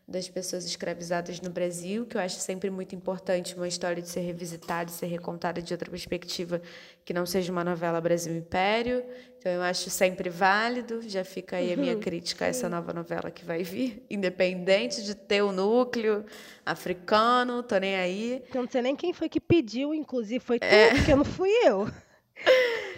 das 0.10 0.28
pessoas 0.28 0.65
escravizadas 0.65 1.39
no 1.39 1.50
Brasil, 1.50 2.06
que 2.06 2.17
eu 2.17 2.22
acho 2.22 2.39
sempre 2.39 2.69
muito 2.69 2.95
importante 2.95 3.56
uma 3.56 3.67
história 3.67 4.02
de 4.02 4.10
ser 4.10 4.22
revisitada 4.22 4.89
e 4.89 4.93
ser 4.93 5.06
recontada 5.06 5.62
de 5.62 5.74
outra 5.74 5.89
perspectiva 5.89 6.62
que 7.06 7.13
não 7.13 7.26
seja 7.26 7.52
uma 7.52 7.63
novela 7.63 8.02
Brasil 8.02 8.36
Império. 8.36 9.04
Então 9.38 9.52
eu 9.52 9.62
acho 9.62 9.89
sempre 9.89 10.30
válido. 10.30 11.02
Já 11.08 11.24
fica 11.24 11.58
aí 11.58 11.74
a 11.74 11.78
minha 11.78 11.95
crítica 12.00 12.45
a 12.45 12.48
essa 12.48 12.67
nova 12.67 12.91
novela 12.91 13.30
que 13.30 13.45
vai 13.45 13.63
vir, 13.63 14.04
independente 14.10 15.04
de 15.04 15.13
ter 15.13 15.43
o 15.43 15.52
núcleo 15.52 16.26
africano, 16.65 17.62
tô 17.62 17.78
nem 17.78 17.95
aí. 17.95 18.43
Eu 18.54 18.63
não 18.63 18.69
sei 18.69 18.82
nem 18.82 18.95
quem 18.95 19.13
foi 19.13 19.30
que 19.30 19.39
pediu, 19.39 19.93
inclusive 19.93 20.39
foi 20.39 20.60
tu, 20.60 20.65
é. 20.65 20.95
porque 20.95 21.15
não 21.15 21.26
fui 21.26 21.52
eu. 21.63 21.88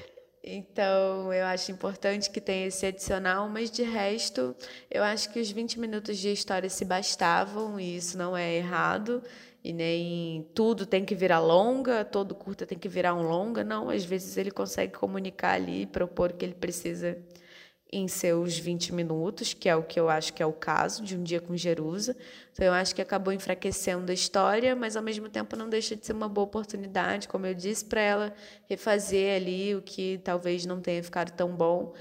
Então, 0.44 1.32
eu 1.32 1.46
acho 1.46 1.72
importante 1.72 2.30
que 2.32 2.42
tenha 2.42 2.66
esse 2.68 2.86
adicional, 2.86 3.48
mas 3.48 3.70
de 3.70 3.84
resto, 3.84 4.56
eu 4.90 5.04
acho 5.04 5.30
que 5.32 5.40
os 5.40 5.52
20 5.52 5.80
minutos 5.80 6.18
de 6.18 6.32
história 6.32 6.68
se 6.68 6.84
bastavam 6.84 7.80
e 7.80 7.96
isso 7.98 8.18
não 8.18 8.36
é 8.36 8.56
errado. 8.56 9.24
E 9.64 9.72
nem 9.72 10.44
tudo 10.56 10.88
tem 10.88 11.06
que 11.06 11.14
virar 11.14 11.40
longa, 11.40 12.04
todo 12.04 12.34
curta 12.34 12.66
tem 12.66 12.80
que 12.80 12.90
virar 12.90 13.14
um 13.14 13.22
longa. 13.22 13.64
Não, 13.64 13.90
às 13.92 14.04
vezes 14.04 14.36
ele 14.36 14.50
consegue 14.50 14.94
comunicar 14.94 15.54
ali, 15.54 15.86
propor 15.86 16.32
o 16.32 16.34
que 16.34 16.44
ele 16.44 16.56
precisa 16.56 17.20
em 17.92 18.08
seus 18.08 18.58
20 18.58 18.94
minutos, 18.94 19.54
que 19.54 19.68
é 19.68 19.76
o 19.76 19.84
que 19.84 20.00
eu 20.00 20.10
acho 20.10 20.34
que 20.34 20.42
é 20.42 20.46
o 20.46 20.54
caso 20.54 21.04
de 21.04 21.18
Um 21.18 21.24
Dia 21.24 21.42
com 21.42 21.58
Jerusa. 21.58 22.16
Então, 22.54 22.66
eu 22.66 22.72
acho 22.72 22.96
que 22.96 23.02
acabou 23.02 23.34
enfraquecendo 23.34 24.12
a 24.12 24.14
história, 24.14 24.76
mas 24.76 24.96
ao 24.96 25.04
mesmo 25.04 25.28
tempo 25.28 25.56
não 25.58 25.68
deixa 25.68 25.96
de 25.96 26.06
ser 26.06 26.14
uma 26.14 26.30
boa 26.30 26.46
oportunidade, 26.46 27.28
como 27.28 27.46
eu 27.46 27.54
disse, 27.54 27.84
para 27.84 28.00
ela 28.00 28.34
refazer 28.70 29.36
ali 29.36 29.76
o 29.76 29.82
que 29.82 30.20
talvez 30.24 30.66
não 30.66 30.80
tenha 30.80 31.04
ficado 31.04 31.32
tão 31.32 31.54
bom. 31.56 31.94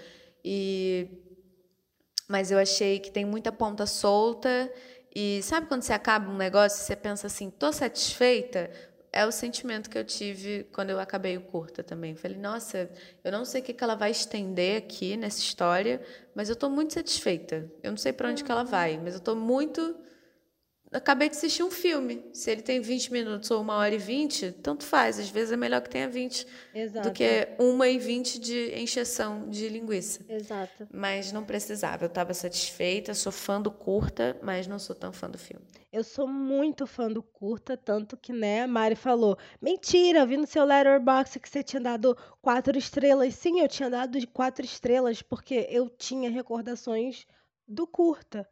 E 0.44 1.08
mas 2.28 2.52
eu 2.52 2.58
achei 2.60 3.00
que 3.00 3.10
tem 3.10 3.24
muita 3.24 3.50
ponta 3.50 3.84
solta 3.86 4.72
e 5.14 5.40
sabe 5.42 5.66
quando 5.66 5.82
você 5.82 5.92
acaba 5.92 6.30
um 6.30 6.36
negócio, 6.36 6.78
você 6.78 6.94
pensa 6.94 7.26
assim, 7.26 7.50
tô 7.50 7.72
satisfeita? 7.72 8.70
É 9.12 9.26
o 9.26 9.32
sentimento 9.32 9.90
que 9.90 9.98
eu 9.98 10.04
tive 10.04 10.64
quando 10.72 10.90
eu 10.90 11.00
acabei 11.00 11.36
o 11.36 11.40
curta 11.40 11.82
também. 11.82 12.14
Falei, 12.14 12.38
nossa, 12.38 12.90
eu 13.24 13.32
não 13.32 13.44
sei 13.44 13.60
o 13.60 13.64
que, 13.64 13.76
ela 13.82 13.94
vai 13.94 14.10
estender 14.10 14.78
aqui 14.78 15.16
nessa 15.16 15.40
história, 15.40 16.00
mas 16.34 16.48
eu 16.48 16.54
estou 16.54 16.70
muito 16.70 16.94
satisfeita. 16.94 17.70
Eu 17.82 17.90
não 17.90 17.98
sei 17.98 18.12
para 18.12 18.28
onde 18.28 18.44
que 18.44 18.50
ela 18.50 18.64
vai, 18.64 18.98
mas 18.98 19.14
eu 19.14 19.18
estou 19.18 19.34
muito 19.34 19.96
acabei 20.92 21.28
de 21.28 21.36
assistir 21.36 21.62
um 21.62 21.70
filme. 21.70 22.24
Se 22.32 22.50
ele 22.50 22.62
tem 22.62 22.80
20 22.80 23.12
minutos 23.12 23.50
ou 23.50 23.60
uma 23.60 23.76
hora 23.76 23.94
e 23.94 23.98
20, 23.98 24.52
tanto 24.52 24.84
faz. 24.84 25.18
Às 25.18 25.28
vezes 25.28 25.52
é 25.52 25.56
melhor 25.56 25.80
que 25.80 25.90
tenha 25.90 26.08
20 26.08 26.46
Exato. 26.74 27.08
do 27.08 27.14
que 27.14 27.48
uma 27.58 27.88
e 27.88 27.98
20 27.98 28.38
de 28.38 28.74
encheção 28.74 29.48
de 29.48 29.68
linguiça. 29.68 30.24
Exato. 30.28 30.88
Mas 30.92 31.32
não 31.32 31.44
precisava. 31.44 32.04
Eu 32.04 32.08
estava 32.08 32.34
satisfeita, 32.34 33.14
sou 33.14 33.32
fã 33.32 33.60
do 33.60 33.70
curta, 33.70 34.38
mas 34.42 34.66
não 34.66 34.78
sou 34.78 34.96
tão 34.96 35.12
fã 35.12 35.30
do 35.30 35.38
filme. 35.38 35.64
Eu 35.92 36.04
sou 36.04 36.28
muito 36.28 36.86
fã 36.86 37.08
do 37.10 37.22
curta, 37.22 37.76
tanto 37.76 38.16
que, 38.16 38.32
né, 38.32 38.62
a 38.62 38.68
Mari 38.68 38.94
falou: 38.94 39.36
mentira, 39.60 40.24
vi 40.24 40.36
no 40.36 40.46
seu 40.46 40.64
letterbox 40.64 41.36
que 41.36 41.48
você 41.48 41.62
tinha 41.62 41.80
dado 41.80 42.16
quatro 42.40 42.78
estrelas. 42.78 43.34
Sim, 43.34 43.60
eu 43.60 43.68
tinha 43.68 43.90
dado 43.90 44.18
de 44.18 44.26
quatro 44.26 44.64
estrelas, 44.64 45.20
porque 45.20 45.66
eu 45.68 45.88
tinha 45.88 46.30
recordações 46.30 47.26
do 47.66 47.86
curta. 47.86 48.48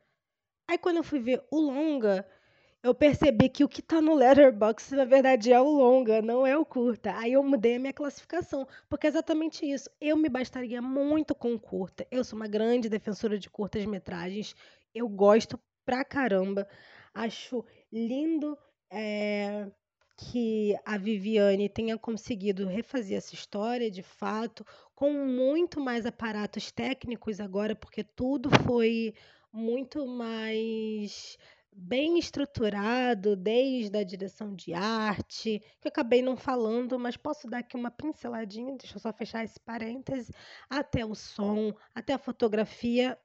Aí 0.69 0.77
quando 0.77 0.99
eu 0.99 1.03
fui 1.03 1.19
ver 1.19 1.43
o 1.51 1.59
longa, 1.59 2.27
eu 2.83 2.95
percebi 2.95 3.49
que 3.49 3.65
o 3.65 3.69
que 3.69 3.81
tá 3.81 4.03
no 4.03 4.15
Letterboxd, 4.15 4.95
na 4.97 5.05
verdade, 5.07 5.51
é 5.51 5.59
o 5.59 5.65
longa, 5.65 6.21
não 6.21 6.47
é 6.47 6.57
o 6.59 6.65
curta. 6.65 7.17
Aí 7.17 7.33
eu 7.33 7.43
mudei 7.43 7.77
a 7.77 7.79
minha 7.79 7.93
classificação, 7.93 8.69
porque 8.89 9.07
é 9.07 9.11
exatamente 9.11 9.65
isso. 9.65 9.91
Eu 9.99 10.17
me 10.17 10.29
bastaria 10.29 10.83
muito 10.83 11.35
com 11.35 11.59
curta. 11.59 12.07
Eu 12.11 12.23
sou 12.23 12.37
uma 12.37 12.47
grande 12.47 12.89
defensora 12.89 13.39
de 13.39 13.49
curtas 13.49 13.85
metragens. 13.87 14.55
Eu 14.95 15.09
gosto 15.09 15.59
pra 15.87 16.05
caramba. 16.05 16.69
Acho 17.15 17.65
lindo 17.91 18.57
é, 18.91 19.67
que 20.19 20.77
a 20.85 20.99
Viviane 20.99 21.69
tenha 21.69 21.97
conseguido 21.97 22.67
refazer 22.67 23.17
essa 23.17 23.35
história, 23.35 23.91
de 23.91 24.03
fato, 24.03 24.67
com 24.95 25.13
muito 25.13 25.81
mais 25.81 26.05
aparatos 26.05 26.71
técnicos 26.71 27.41
agora, 27.41 27.75
porque 27.75 28.05
tudo 28.05 28.51
foi 28.65 29.15
muito 29.53 30.07
mais 30.07 31.39
bem 31.73 32.19
estruturado, 32.19 33.37
desde 33.37 33.97
a 33.97 34.05
direção 34.05 34.55
de 34.55 34.75
arte, 34.75 35.63
que 35.81 35.87
eu 35.87 35.91
acabei 35.91 36.21
não 36.21 36.37
falando, 36.37 36.99
mas 36.99 37.17
posso 37.17 37.49
dar 37.49 37.59
aqui 37.59 37.77
uma 37.77 37.91
pinceladinha, 37.91 38.77
deixa 38.77 38.97
eu 38.97 39.01
só 39.01 39.13
fechar 39.13 39.45
esse 39.45 39.61
parêntese, 39.61 40.33
até 40.69 41.05
o 41.07 41.15
som, 41.15 41.73
até 41.95 42.15
a 42.15 42.19
fotografia. 42.19 43.19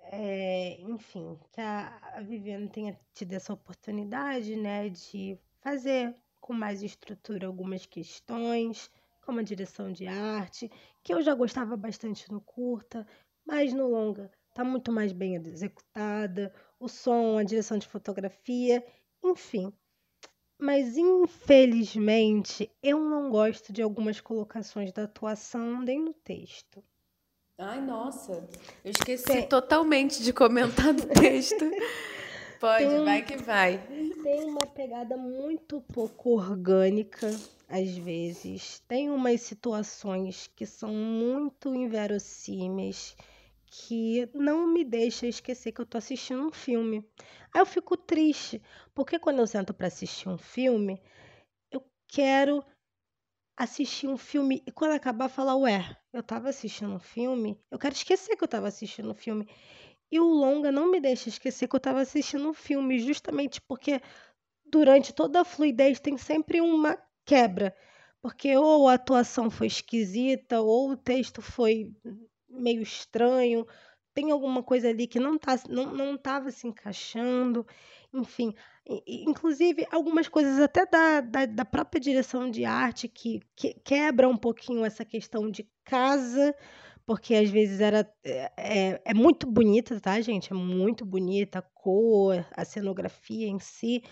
É, 0.00 0.80
enfim, 0.80 1.38
que 1.52 1.60
a, 1.60 1.98
a 2.14 2.20
Viviane 2.22 2.68
tenha 2.68 2.98
tido 3.12 3.32
essa 3.34 3.52
oportunidade, 3.52 4.56
né, 4.56 4.88
de 4.88 5.38
fazer 5.60 6.14
com 6.40 6.54
mais 6.54 6.82
estrutura 6.82 7.46
algumas 7.46 7.84
questões, 7.84 8.90
como 9.20 9.40
a 9.40 9.42
direção 9.42 9.92
de 9.92 10.06
arte, 10.06 10.70
que 11.02 11.12
eu 11.12 11.20
já 11.20 11.34
gostava 11.34 11.76
bastante 11.76 12.30
no 12.32 12.40
curta, 12.40 13.06
mas 13.44 13.74
no 13.74 13.88
longa 13.88 14.30
está 14.58 14.64
muito 14.64 14.90
mais 14.90 15.12
bem 15.12 15.36
executada, 15.36 16.52
o 16.80 16.88
som, 16.88 17.38
a 17.38 17.44
direção 17.44 17.78
de 17.78 17.86
fotografia, 17.86 18.84
enfim. 19.22 19.72
Mas 20.58 20.96
infelizmente 20.96 22.68
eu 22.82 22.98
não 22.98 23.30
gosto 23.30 23.72
de 23.72 23.80
algumas 23.80 24.20
colocações 24.20 24.92
da 24.92 25.04
atuação 25.04 25.80
nem 25.82 26.00
no 26.00 26.12
texto. 26.12 26.82
Ai, 27.56 27.80
nossa, 27.80 28.48
eu 28.84 28.90
esqueci 28.90 29.24
Tem... 29.24 29.48
totalmente 29.48 30.24
de 30.24 30.32
comentar 30.32 30.92
do 30.92 31.06
texto. 31.06 31.64
Pode, 32.58 32.84
Tem... 32.84 33.04
vai 33.04 33.22
que 33.22 33.36
vai. 33.36 33.78
Tem 34.24 34.44
uma 34.44 34.66
pegada 34.66 35.16
muito 35.16 35.80
pouco 35.92 36.30
orgânica, 36.30 37.30
às 37.68 37.96
vezes. 37.96 38.80
Tem 38.88 39.08
umas 39.08 39.40
situações 39.42 40.50
que 40.56 40.66
são 40.66 40.92
muito 40.92 41.72
inverossímeis 41.72 43.14
que 43.70 44.28
não 44.34 44.66
me 44.66 44.84
deixa 44.84 45.26
esquecer 45.26 45.72
que 45.72 45.80
eu 45.80 45.86
tô 45.86 45.98
assistindo 45.98 46.46
um 46.46 46.52
filme. 46.52 47.04
Aí 47.52 47.60
eu 47.60 47.66
fico 47.66 47.96
triste, 47.96 48.62
porque 48.94 49.18
quando 49.18 49.40
eu 49.40 49.46
sento 49.46 49.74
para 49.74 49.86
assistir 49.86 50.28
um 50.28 50.38
filme, 50.38 51.00
eu 51.70 51.84
quero 52.06 52.64
assistir 53.56 54.06
um 54.06 54.16
filme 54.16 54.62
e 54.66 54.72
quando 54.72 54.92
acabar 54.92 55.28
falar, 55.28 55.56
ué, 55.56 55.96
eu 56.12 56.22
tava 56.22 56.48
assistindo 56.48 56.94
um 56.94 57.00
filme, 57.00 57.60
eu 57.70 57.78
quero 57.78 57.94
esquecer 57.94 58.36
que 58.36 58.44
eu 58.44 58.48
tava 58.48 58.68
assistindo 58.68 59.10
um 59.10 59.14
filme. 59.14 59.48
E 60.10 60.18
o 60.20 60.24
longa 60.24 60.72
não 60.72 60.90
me 60.90 61.00
deixa 61.00 61.28
esquecer 61.28 61.68
que 61.68 61.76
eu 61.76 61.80
tava 61.80 62.00
assistindo 62.00 62.48
um 62.48 62.54
filme, 62.54 62.98
justamente 62.98 63.60
porque 63.60 64.00
durante 64.64 65.12
toda 65.12 65.40
a 65.40 65.44
fluidez 65.44 66.00
tem 66.00 66.16
sempre 66.16 66.60
uma 66.60 66.96
quebra. 67.26 67.74
Porque 68.20 68.56
ou 68.56 68.88
a 68.88 68.94
atuação 68.94 69.50
foi 69.50 69.66
esquisita, 69.66 70.60
ou 70.60 70.90
o 70.90 70.96
texto 70.96 71.42
foi 71.42 71.92
meio 72.48 72.82
estranho, 72.82 73.66
tem 74.14 74.30
alguma 74.32 74.62
coisa 74.62 74.88
ali 74.88 75.06
que 75.06 75.20
não 75.20 75.38
tá, 75.38 75.60
não, 75.68 75.94
não 75.94 76.18
se 76.50 76.66
encaixando, 76.66 77.66
enfim. 78.12 78.54
Inclusive, 79.06 79.86
algumas 79.92 80.28
coisas 80.28 80.58
até 80.58 80.84
da, 80.86 81.20
da, 81.20 81.46
da 81.46 81.64
própria 81.64 82.00
direção 82.00 82.50
de 82.50 82.64
arte 82.64 83.06
que, 83.06 83.40
que 83.54 83.74
quebra 83.84 84.28
um 84.28 84.36
pouquinho 84.36 84.84
essa 84.84 85.04
questão 85.04 85.50
de 85.50 85.68
casa, 85.84 86.54
porque 87.06 87.34
às 87.34 87.48
vezes 87.48 87.80
era 87.80 88.10
é, 88.24 88.50
é, 88.56 89.02
é, 89.04 89.14
muito 89.14 89.46
bonita, 89.46 90.00
tá, 90.00 90.20
gente? 90.20 90.52
É 90.52 90.56
muito 90.56 91.06
bonita 91.06 91.60
a 91.60 91.62
cor, 91.62 92.44
a 92.56 92.64
cenografia 92.64 93.46
em 93.46 93.58
si, 93.58 94.02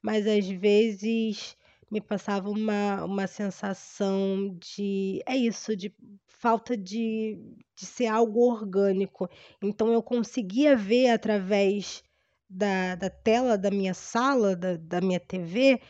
mas 0.00 0.26
às 0.26 0.48
vezes 0.48 1.56
me 1.90 2.00
passava 2.00 2.48
uma, 2.48 3.04
uma 3.04 3.26
sensação 3.26 4.56
de. 4.58 5.22
É 5.26 5.36
isso, 5.36 5.76
de 5.76 5.92
falta 6.26 6.76
de, 6.76 7.38
de 7.76 7.86
ser 7.86 8.06
algo 8.06 8.40
orgânico. 8.40 9.28
Então 9.62 9.92
eu 9.92 10.02
conseguia 10.02 10.76
ver 10.76 11.10
através 11.10 12.02
da, 12.48 12.94
da 12.94 13.10
tela 13.10 13.58
da 13.58 13.70
minha 13.70 13.94
sala, 13.94 14.56
da, 14.56 14.76
da 14.76 15.00
minha 15.00 15.20
TV, 15.20 15.80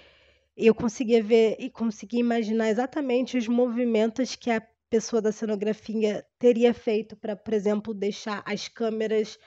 eu 0.56 0.74
conseguia 0.74 1.22
ver 1.22 1.56
e 1.58 1.70
conseguia 1.70 2.20
imaginar 2.20 2.68
exatamente 2.68 3.38
os 3.38 3.48
movimentos 3.48 4.36
que 4.36 4.50
a 4.50 4.62
pessoa 4.90 5.22
da 5.22 5.32
cenografia 5.32 6.26
teria 6.38 6.74
feito 6.74 7.16
para, 7.16 7.36
por 7.36 7.54
exemplo, 7.54 7.94
deixar 7.94 8.42
as 8.44 8.68
câmeras 8.68 9.38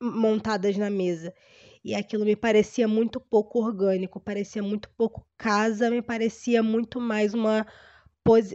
montadas 0.00 0.76
na 0.76 0.90
mesa. 0.90 1.32
E 1.88 1.94
aquilo 1.94 2.26
me 2.26 2.36
parecia 2.36 2.86
muito 2.86 3.18
pouco 3.18 3.64
orgânico, 3.64 4.20
parecia 4.20 4.62
muito 4.62 4.90
pouco 4.90 5.26
casa, 5.38 5.90
me 5.90 6.02
parecia 6.02 6.62
muito 6.62 7.00
mais 7.00 7.32
uma, 7.32 7.66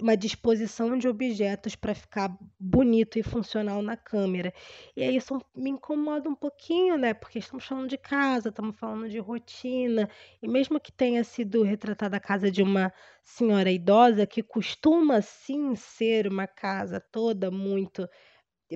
uma 0.04 0.15
disposição 0.15 0.96
de 1.00 1.08
objetos 1.08 1.76
para 1.76 1.96
ficar 1.96 2.38
bonito 2.60 3.17
e 3.17 3.24
funcional 3.24 3.82
na 3.82 3.98
câmera. 3.98 4.54
E 4.96 5.02
aí 5.02 5.15
isso 5.15 5.41
me 5.56 5.72
incomoda 5.72 6.30
um 6.30 6.36
pouquinho, 6.36 6.96
né? 6.96 7.12
Porque 7.12 7.39
estamos 7.39 7.65
falando 7.65 7.89
de 7.89 7.98
casa, 7.98 8.50
estamos 8.50 8.78
falando 8.78 9.10
de 9.10 9.17
rotina, 9.17 10.08
e 10.39 10.48
mesmo 10.48 10.80
que 10.80 10.91
tenha 10.91 11.24
sido 11.24 11.63
retratada 11.63 12.17
a 12.17 12.19
casa 12.19 12.52
de 12.52 12.62
uma 12.62 12.93
senhora 13.24 13.72
idosa, 13.72 14.28
que 14.28 14.43
costuma 14.43 15.24
sim 15.24 15.74
ser 15.76 16.28
uma 16.28 16.46
casa 16.46 17.00
toda 17.00 17.50
muito 17.50 18.08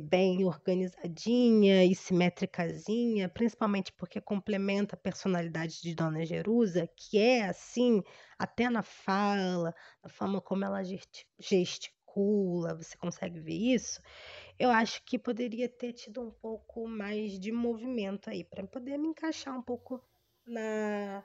bem 0.01 0.45
organizadinha 0.45 1.85
e 1.85 1.95
simétricazinha, 1.95 3.29
principalmente 3.29 3.91
porque 3.93 4.21
complementa 4.21 4.95
a 4.95 4.99
personalidade 4.99 5.81
de 5.81 5.95
Dona 5.95 6.25
Jerusa, 6.25 6.89
que 6.95 7.17
é 7.17 7.45
assim, 7.45 8.03
até 8.37 8.69
na 8.69 8.83
fala, 8.83 9.73
na 10.03 10.09
forma 10.09 10.41
como 10.41 10.65
ela 10.65 10.81
gesticula, 11.39 12.75
você 12.75 12.97
consegue 12.97 13.39
ver 13.39 13.53
isso. 13.53 14.01
Eu 14.59 14.69
acho 14.69 15.03
que 15.03 15.19
poderia 15.19 15.69
ter 15.69 15.93
tido 15.93 16.21
um 16.21 16.31
pouco 16.31 16.87
mais 16.87 17.39
de 17.39 17.51
movimento 17.51 18.29
aí, 18.29 18.43
para 18.43 18.65
poder 18.65 18.97
me 18.97 19.07
encaixar 19.09 19.57
um 19.57 19.61
pouco 19.61 20.01
na 20.45 21.23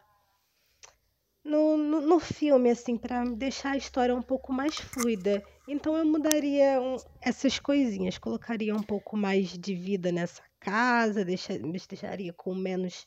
no, 1.44 1.76
no, 1.76 2.00
no 2.00 2.20
filme, 2.20 2.70
assim, 2.70 2.96
para 2.96 3.24
deixar 3.24 3.72
a 3.72 3.76
história 3.76 4.14
um 4.14 4.22
pouco 4.22 4.52
mais 4.52 4.76
fluida. 4.76 5.42
Então 5.66 5.96
eu 5.96 6.04
mudaria 6.04 6.80
um, 6.80 6.96
essas 7.20 7.58
coisinhas, 7.58 8.18
colocaria 8.18 8.74
um 8.74 8.82
pouco 8.82 9.16
mais 9.16 9.56
de 9.56 9.74
vida 9.74 10.10
nessa 10.10 10.42
casa, 10.58 11.24
deixa, 11.24 11.58
deixaria 11.88 12.32
com 12.32 12.54
menos 12.54 13.06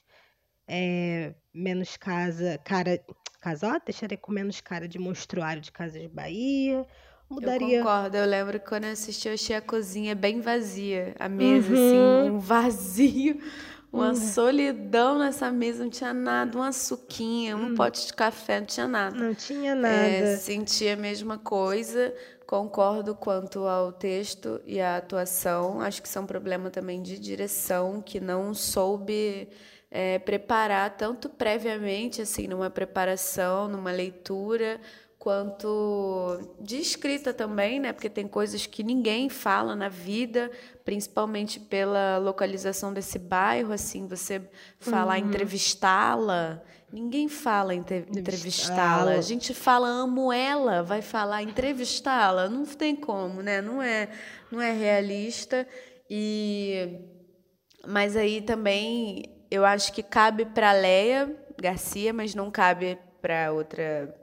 é, 0.67 1.33
menos 1.53 1.95
casa, 1.97 2.59
cara, 2.63 2.99
casa, 3.39 3.67
ó, 3.67 3.79
deixaria 3.85 4.17
com 4.17 4.31
menos 4.31 4.61
cara 4.61 4.87
de 4.87 4.97
monstruário 4.97 5.61
de 5.61 5.71
Casas 5.71 6.05
Bahia. 6.07 6.85
Mudaria. 7.29 7.79
Eu 7.79 7.83
concordo, 7.83 8.17
eu 8.17 8.25
lembro 8.25 8.59
que 8.59 8.67
quando 8.67 8.85
eu 8.85 8.91
assisti, 8.91 9.27
eu 9.27 9.33
achei 9.33 9.55
a 9.55 9.61
cozinha 9.61 10.15
bem 10.15 10.41
vazia, 10.41 11.15
a 11.19 11.27
mesa, 11.27 11.73
assim, 11.73 11.81
uhum. 11.81 12.21
assim, 12.21 12.29
um 12.31 12.39
vazio. 12.39 13.41
Uma 13.91 14.09
hum. 14.09 14.15
solidão 14.15 15.19
nessa 15.19 15.49
mesa, 15.49 15.83
não 15.83 15.89
tinha 15.89 16.13
nada, 16.13 16.57
uma 16.57 16.73
suquinha, 16.73 17.55
um 17.55 17.67
hum. 17.67 17.75
pote 17.75 18.07
de 18.07 18.13
café, 18.13 18.59
não 18.59 18.67
tinha 18.67 18.87
nada. 18.87 19.15
Não 19.15 19.33
tinha 19.33 19.73
nada. 19.73 19.95
É, 19.95 20.35
senti 20.35 20.89
a 20.89 20.97
mesma 20.97 21.37
coisa, 21.37 22.13
concordo 22.45 23.15
quanto 23.15 23.65
ao 23.65 23.91
texto 23.91 24.61
e 24.65 24.79
à 24.79 24.97
atuação. 24.97 25.81
Acho 25.81 26.01
que 26.01 26.07
isso 26.07 26.17
é 26.17 26.21
um 26.21 26.25
problema 26.25 26.69
também 26.69 27.01
de 27.01 27.17
direção, 27.17 28.01
que 28.01 28.19
não 28.19 28.53
soube 28.53 29.49
é, 29.89 30.19
preparar 30.19 30.95
tanto 30.97 31.29
previamente, 31.29 32.21
assim, 32.21 32.47
numa 32.47 32.69
preparação, 32.69 33.67
numa 33.67 33.91
leitura, 33.91 34.79
quanto 35.17 36.39
de 36.61 36.77
escrita 36.77 37.33
também, 37.33 37.79
né? 37.79 37.91
Porque 37.91 38.09
tem 38.09 38.27
coisas 38.27 38.67
que 38.67 38.83
ninguém 38.83 39.27
fala 39.27 39.75
na 39.75 39.89
vida, 39.89 40.51
principalmente 40.83 41.59
pela 41.59 42.19
localização 42.19 42.93
desse 42.93 43.17
bairro, 43.17 43.73
assim, 43.73 44.05
você 44.07 44.41
falar 44.79 45.19
uhum. 45.19 45.27
entrevistá-la, 45.27 46.61
ninguém 46.91 47.27
fala 47.27 47.73
entrevistá-la. 47.73 49.11
A 49.11 49.21
gente 49.21 49.53
fala 49.53 49.87
amo 49.87 50.31
ela, 50.31 50.83
vai 50.83 51.01
falar 51.01 51.43
entrevistá-la, 51.43 52.49
não 52.49 52.65
tem 52.65 52.95
como, 52.95 53.41
né? 53.41 53.61
Não 53.61 53.81
é, 53.81 54.09
não 54.51 54.61
é 54.61 54.71
realista 54.71 55.67
e 56.09 56.99
mas 57.87 58.15
aí 58.15 58.41
também 58.41 59.25
eu 59.51 59.63
acho 59.63 59.93
que 59.93 60.01
cabe 60.01 60.45
para 60.45 60.71
Leia 60.71 61.35
Garcia, 61.61 62.11
mas 62.11 62.33
não 62.33 62.49
cabe 62.51 62.97
para 63.21 63.51
outra 63.51 64.13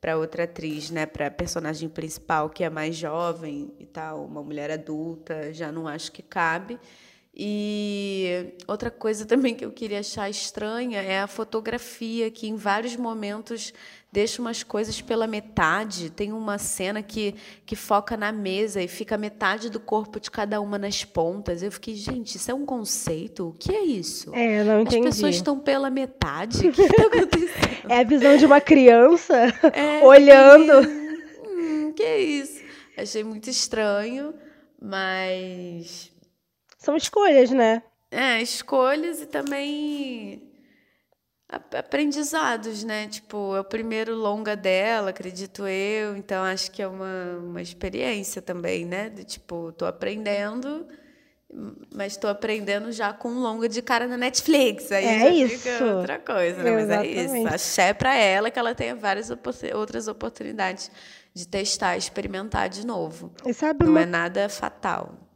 para 0.00 0.16
outra 0.16 0.44
atriz, 0.44 0.90
né, 0.90 1.06
para 1.06 1.26
a 1.26 1.30
personagem 1.30 1.88
principal 1.88 2.48
que 2.48 2.62
é 2.62 2.70
mais 2.70 2.94
jovem 2.94 3.74
e 3.80 3.86
tal, 3.86 4.24
uma 4.24 4.40
mulher 4.40 4.70
adulta, 4.70 5.52
já 5.52 5.72
não 5.72 5.88
acho 5.88 6.12
que 6.12 6.22
cabe. 6.22 6.78
E 7.40 8.52
outra 8.66 8.90
coisa 8.90 9.24
também 9.24 9.54
que 9.54 9.64
eu 9.64 9.70
queria 9.70 10.00
achar 10.00 10.28
estranha 10.28 11.00
é 11.00 11.20
a 11.20 11.28
fotografia, 11.28 12.32
que 12.32 12.48
em 12.48 12.56
vários 12.56 12.96
momentos 12.96 13.72
deixa 14.10 14.42
umas 14.42 14.64
coisas 14.64 15.00
pela 15.00 15.24
metade. 15.24 16.10
Tem 16.10 16.32
uma 16.32 16.58
cena 16.58 17.00
que, 17.00 17.36
que 17.64 17.76
foca 17.76 18.16
na 18.16 18.32
mesa 18.32 18.82
e 18.82 18.88
fica 18.88 19.16
metade 19.16 19.70
do 19.70 19.78
corpo 19.78 20.18
de 20.18 20.32
cada 20.32 20.60
uma 20.60 20.80
nas 20.80 21.04
pontas. 21.04 21.62
Eu 21.62 21.70
fiquei, 21.70 21.94
gente, 21.94 22.34
isso 22.34 22.50
é 22.50 22.54
um 22.54 22.66
conceito? 22.66 23.50
O 23.50 23.52
que 23.52 23.70
é 23.72 23.84
isso? 23.84 24.34
É, 24.34 24.64
não 24.64 24.80
entendi. 24.80 25.06
As 25.06 25.14
pessoas 25.14 25.36
estão 25.36 25.60
pela 25.60 25.90
metade? 25.90 26.66
O 26.68 26.72
que 26.72 26.82
está 26.82 27.04
acontecendo? 27.04 27.88
É 27.88 28.00
a 28.00 28.04
visão 28.04 28.36
de 28.36 28.46
uma 28.46 28.60
criança 28.60 29.36
é, 29.72 30.02
olhando. 30.04 30.72
O 30.72 31.48
hum, 31.48 31.92
que 31.94 32.02
é 32.02 32.20
isso? 32.20 32.60
Achei 32.96 33.22
muito 33.22 33.48
estranho, 33.48 34.34
mas 34.82 36.10
são 36.78 36.96
escolhas, 36.96 37.50
né? 37.50 37.82
É, 38.10 38.40
escolhas 38.40 39.20
e 39.20 39.26
também 39.26 40.48
aprendizados, 41.48 42.84
né? 42.84 43.08
Tipo, 43.08 43.56
é 43.56 43.60
o 43.60 43.64
primeiro 43.64 44.14
longa 44.14 44.54
dela, 44.54 45.10
acredito 45.10 45.66
eu, 45.66 46.16
então 46.16 46.44
acho 46.44 46.70
que 46.70 46.82
é 46.82 46.86
uma, 46.86 47.38
uma 47.38 47.62
experiência 47.62 48.40
também, 48.40 48.84
né? 48.84 49.08
De, 49.08 49.24
tipo, 49.24 49.72
tô 49.72 49.86
aprendendo, 49.86 50.86
mas 51.94 52.12
estou 52.12 52.28
aprendendo 52.28 52.92
já 52.92 53.12
com 53.12 53.28
um 53.28 53.40
longa 53.40 53.68
de 53.68 53.80
cara 53.82 54.06
na 54.06 54.16
Netflix. 54.16 54.92
Aí 54.92 55.04
é 55.04 55.34
isso. 55.34 55.58
fica 55.58 55.84
outra 55.96 56.18
coisa, 56.18 56.62
né? 56.62 56.70
Mas 56.70 56.90
é 56.90 57.06
isso. 57.06 57.48
Axé 57.48 57.92
para 57.94 58.14
ela 58.14 58.50
que 58.50 58.58
ela 58.58 58.74
tenha 58.74 58.94
várias 58.94 59.30
outras 59.74 60.06
oportunidades 60.06 60.90
de 61.34 61.48
testar, 61.48 61.96
experimentar 61.96 62.68
de 62.68 62.86
novo. 62.86 63.32
Não 63.80 63.90
uma... 63.90 64.02
é 64.02 64.06
nada 64.06 64.48
fatal 64.48 65.27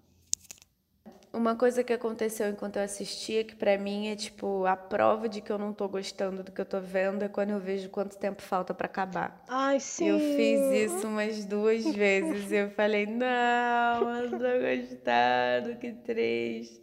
uma 1.33 1.57
coisa 1.57 1.83
que 1.83 1.93
aconteceu 1.93 2.49
enquanto 2.51 2.77
eu 2.77 2.83
assistia, 2.83 3.43
que 3.43 3.55
para 3.57 3.79
mim 3.79 4.09
é 4.09 4.17
tipo 4.17 4.67
a 4.67 4.77
prova 4.77 5.29
de 5.29 5.41
que 5.41 5.51
eu 5.51 5.59
não 5.59 5.73
tô 5.73 5.89
gostando 5.89 6.43
do 6.43 6.53
que 6.53 6.61
eu 6.61 6.65
tô 6.67 6.81
vendo, 6.81 7.23
é 7.23 7.29
quando 7.29 7.51
eu 7.51 7.59
vejo 7.61 7.89
quanto 7.89 8.19
tempo 8.19 8.43
falta 8.43 8.75
para 8.75 8.87
acabar. 8.87 9.43
Ai, 9.49 9.81
sim. 9.81 10.09
Eu 10.09 10.19
fiz 10.19 10.93
isso 10.93 11.07
umas 11.09 11.45
duas 11.45 11.85
vezes. 11.95 12.53
eu 12.53 12.71
falei, 12.71 13.07
não, 13.07 14.15
eu 14.15 14.31
não 14.31 14.39
tô 14.39 14.45
gostando, 14.61 15.77
que 15.81 15.93
triste. 15.93 16.81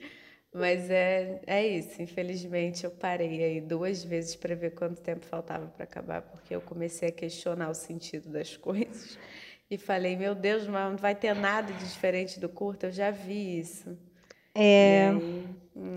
Mas 0.52 0.90
é, 0.90 1.42
é 1.46 1.68
isso, 1.68 2.02
infelizmente 2.02 2.84
eu 2.84 2.90
parei 2.90 3.44
aí 3.44 3.62
duas 3.62 4.04
vezes 4.04 4.36
para 4.36 4.56
ver 4.56 4.72
quanto 4.72 5.00
tempo 5.00 5.24
faltava 5.24 5.68
para 5.68 5.84
acabar, 5.84 6.24
porque 6.24 6.56
eu 6.56 6.60
comecei 6.62 7.10
a 7.10 7.12
questionar 7.12 7.70
o 7.70 7.76
sentido 7.76 8.30
das 8.30 8.58
coisas. 8.58 9.18
E 9.70 9.78
falei, 9.78 10.18
meu 10.18 10.34
Deus, 10.34 10.66
mas 10.66 10.90
não 10.90 10.98
vai 10.98 11.14
ter 11.14 11.36
nada 11.36 11.72
de 11.72 11.86
diferente 11.86 12.40
do 12.40 12.50
curto, 12.50 12.88
eu 12.88 12.92
já 12.92 13.12
vi 13.12 13.60
isso. 13.60 13.96
É. 14.56 15.12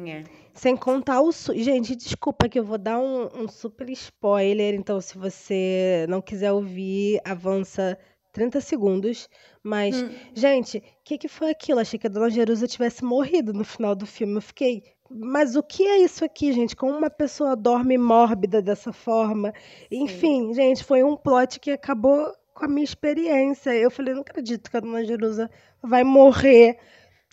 é. 0.06 0.24
Sem 0.54 0.76
contar 0.76 1.20
o. 1.22 1.30
Gente, 1.54 1.96
desculpa 1.96 2.48
que 2.48 2.58
eu 2.58 2.64
vou 2.64 2.78
dar 2.78 2.98
um, 2.98 3.28
um, 3.34 3.48
super 3.48 3.88
spoiler. 3.90 4.74
Então, 4.74 5.00
se 5.00 5.16
você 5.16 6.06
não 6.08 6.20
quiser 6.20 6.52
ouvir, 6.52 7.20
avança 7.24 7.98
30 8.32 8.60
segundos. 8.60 9.28
Mas, 9.62 10.02
hum. 10.02 10.10
gente, 10.34 10.78
o 10.78 10.82
que, 11.04 11.18
que 11.18 11.28
foi 11.28 11.50
aquilo? 11.50 11.80
Achei 11.80 11.98
que 11.98 12.06
a 12.06 12.10
dona 12.10 12.30
Jerusa 12.30 12.66
tivesse 12.66 13.04
morrido 13.04 13.52
no 13.52 13.64
final 13.64 13.94
do 13.94 14.06
filme. 14.06 14.34
Eu 14.36 14.42
fiquei. 14.42 14.82
Mas 15.10 15.56
o 15.56 15.62
que 15.62 15.84
é 15.84 15.98
isso 15.98 16.24
aqui, 16.24 16.52
gente? 16.52 16.76
Como 16.76 16.96
uma 16.96 17.10
pessoa 17.10 17.54
dorme 17.54 17.98
mórbida 17.98 18.62
dessa 18.62 18.92
forma? 18.92 19.52
Enfim, 19.90 20.48
Sim. 20.48 20.54
gente, 20.54 20.84
foi 20.84 21.02
um 21.02 21.16
plot 21.16 21.60
que 21.60 21.70
acabou 21.70 22.32
com 22.54 22.64
a 22.64 22.68
minha 22.68 22.84
experiência. 22.84 23.74
Eu 23.74 23.90
falei, 23.90 24.14
não 24.14 24.22
acredito 24.22 24.70
que 24.70 24.76
a 24.76 24.80
dona 24.80 25.04
Jerusa 25.04 25.50
vai 25.82 26.04
morrer 26.04 26.78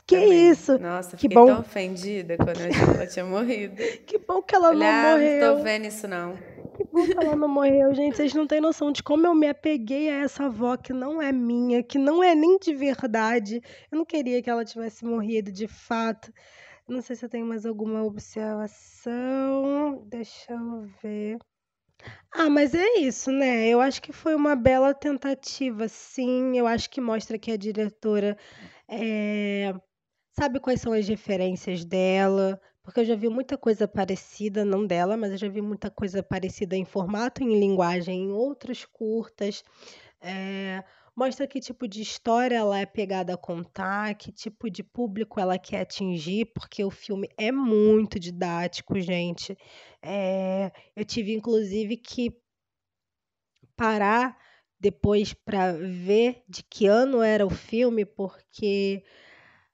que 0.10 0.20
Também. 0.20 0.50
isso? 0.50 0.80
Nossa, 0.80 1.16
que 1.16 1.22
fiquei 1.22 1.38
bom. 1.38 1.46
tão 1.46 1.60
ofendida 1.60 2.36
quando 2.36 2.62
eu 2.62 2.70
achei 2.70 2.84
que 2.84 2.90
ela 2.90 3.06
tinha 3.06 3.26
morrido. 3.26 3.76
que 4.08 4.18
bom 4.18 4.42
que 4.42 4.56
ela 4.56 4.70
Olha, 4.70 4.80
não 4.80 5.12
morreu. 5.12 5.48
Não 5.48 5.58
tô 5.58 5.64
vendo 5.64 5.86
isso, 5.86 6.08
não. 6.08 6.36
Que 6.76 6.84
bom 6.92 7.06
que 7.06 7.14
ela 7.14 7.36
não 7.36 7.48
morreu, 7.48 7.94
gente. 7.94 8.18
Vocês 8.18 8.34
não 8.34 8.48
têm 8.48 8.60
noção 8.60 8.92
de 8.92 9.04
como 9.04 9.28
eu 9.28 9.36
me 9.36 9.48
apeguei 9.48 10.10
a 10.10 10.24
essa 10.24 10.46
avó 10.46 10.76
que 10.78 10.92
não 10.92 11.22
é 11.22 11.32
minha, 11.32 11.84
que 11.84 12.00
não 12.00 12.24
é 12.24 12.34
nem 12.34 12.58
de 12.58 12.74
verdade. 12.74 13.62
Eu 13.92 14.00
não 14.00 14.06
queria 14.06 14.42
que 14.42 14.50
ela 14.50 14.66
tivesse 14.66 15.06
morrido 15.06 15.52
de 15.52 15.68
fato. 15.68 16.34
Não 16.88 17.04
sei 17.04 17.16
se 17.16 17.24
eu 17.24 17.30
tenho 17.30 17.46
mais 17.46 17.64
alguma 17.64 18.04
observação. 18.04 18.88
Deixa 20.08 20.54
eu 20.54 20.90
ver. 21.04 21.38
Ah, 22.34 22.50
mas 22.50 22.74
é 22.74 22.96
isso, 22.98 23.32
né? 23.32 23.68
Eu 23.68 23.80
acho 23.80 24.02
que 24.02 24.12
foi 24.12 24.34
uma 24.34 24.56
bela 24.56 24.92
tentativa, 24.92 25.88
sim. 25.88 26.58
Eu 26.58 26.66
acho 26.66 26.90
que 26.90 27.00
mostra 27.00 27.38
que 27.38 27.52
a 27.52 27.58
diretora 27.58 28.36
é, 28.88 29.72
sabe 30.40 30.58
quais 30.58 30.80
são 30.80 30.94
as 30.94 31.06
referências 31.06 31.84
dela, 31.84 32.62
porque 32.82 33.02
eu 33.02 33.06
já 33.06 33.14
vi 33.14 33.28
muita 33.28 33.58
coisa 33.58 33.86
parecida, 33.90 34.64
não 34.64 34.88
dela, 34.88 35.18
mas 35.18 35.34
eu 35.34 35.38
já 35.38 35.50
vi 35.50 35.62
muita 35.62 35.92
coisa 35.92 36.24
parecida 36.24 36.78
em 36.78 36.86
formato, 36.86 37.44
em 37.44 37.60
linguagem, 37.60 38.24
em 38.24 38.32
outros 38.32 38.86
curtas. 38.86 39.66
É, 40.22 40.82
mostra 41.14 41.46
que 41.46 41.60
tipo 41.60 41.86
de 41.90 42.02
história 42.02 42.56
ela 42.56 42.80
é 42.80 42.86
pegada 42.86 43.34
a 43.34 43.38
contar, 43.38 44.16
que 44.16 44.32
tipo 44.32 44.70
de 44.70 44.82
público 44.82 45.42
ela 45.42 45.60
quer 45.60 45.82
atingir, 45.82 46.46
porque 46.54 46.86
o 46.86 46.90
filme 46.90 47.30
é 47.38 47.52
muito 47.52 48.18
didático, 48.18 48.98
gente. 48.98 49.58
É, 50.02 50.72
eu 50.96 51.04
tive 51.04 51.34
inclusive 51.34 51.98
que 51.98 52.34
parar 53.76 54.38
depois 54.80 55.34
para 55.34 55.74
ver 55.74 56.44
de 56.48 56.64
que 56.64 56.88
ano 56.88 57.22
era 57.22 57.46
o 57.46 57.50
filme, 57.50 58.06
porque 58.06 59.04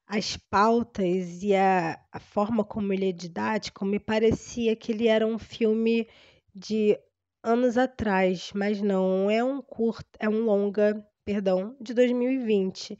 as 0.07 0.37
pautas 0.37 1.41
e 1.41 1.55
a, 1.55 1.99
a 2.11 2.19
forma 2.19 2.63
como 2.63 2.93
ele 2.93 3.09
é 3.09 3.11
didático, 3.11 3.85
me 3.85 3.99
parecia 3.99 4.75
que 4.75 4.91
ele 4.91 5.07
era 5.07 5.25
um 5.25 5.39
filme 5.39 6.07
de 6.53 6.97
anos 7.43 7.77
atrás, 7.77 8.51
mas 8.53 8.81
não, 8.81 9.29
é 9.29 9.43
um 9.43 9.61
curto, 9.61 10.09
é 10.19 10.29
um 10.29 10.45
longa, 10.45 11.05
perdão, 11.23 11.75
de 11.81 11.93
2020. 11.93 12.97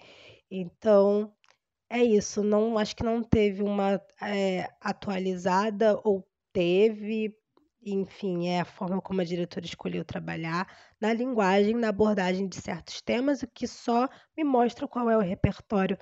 Então, 0.49 1.33
é 1.89 2.03
isso, 2.03 2.43
não 2.43 2.77
acho 2.77 2.95
que 2.95 3.03
não 3.03 3.23
teve 3.23 3.61
uma 3.63 4.01
é, 4.21 4.69
atualizada 4.81 5.99
ou 6.03 6.27
teve, 6.51 7.35
enfim, 7.83 8.47
é 8.47 8.61
a 8.61 8.65
forma 8.65 9.01
como 9.01 9.21
a 9.21 9.23
diretora 9.23 9.65
escolheu 9.65 10.03
trabalhar 10.03 10.67
na 10.99 11.13
linguagem, 11.13 11.75
na 11.75 11.89
abordagem 11.89 12.47
de 12.47 12.55
certos 12.59 13.01
temas, 13.01 13.43
o 13.43 13.47
que 13.47 13.67
só 13.67 14.09
me 14.35 14.43
mostra 14.43 14.87
qual 14.87 15.09
é 15.09 15.17
o 15.17 15.21
repertório 15.21 15.97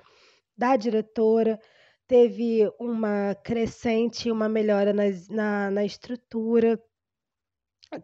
da 0.56 0.76
diretora, 0.76 1.58
teve 2.06 2.70
uma 2.78 3.34
crescente, 3.34 4.30
uma 4.30 4.48
melhora 4.48 4.92
na, 4.92 5.70
na 5.70 5.84
estrutura 5.84 6.80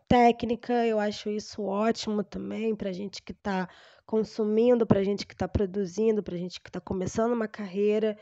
técnica, 0.09 0.87
eu 0.87 0.99
acho 0.99 1.31
isso 1.31 1.63
ótimo 1.63 2.23
também 2.23 2.75
para 2.75 2.91
a 2.91 2.93
gente 2.93 3.23
que 3.23 3.33
está 3.33 3.69
consumindo, 4.07 4.87
para 4.87 5.01
a 5.01 5.05
gente 5.05 5.27
que 5.27 5.35
está 5.35 5.49
produzindo, 5.49 6.23
para 6.23 6.35
a 6.35 6.39
gente 6.39 6.61
que 6.61 6.69
está 6.69 6.81
começando 6.81 7.33
uma 7.33 7.49
carreira. 7.49 8.17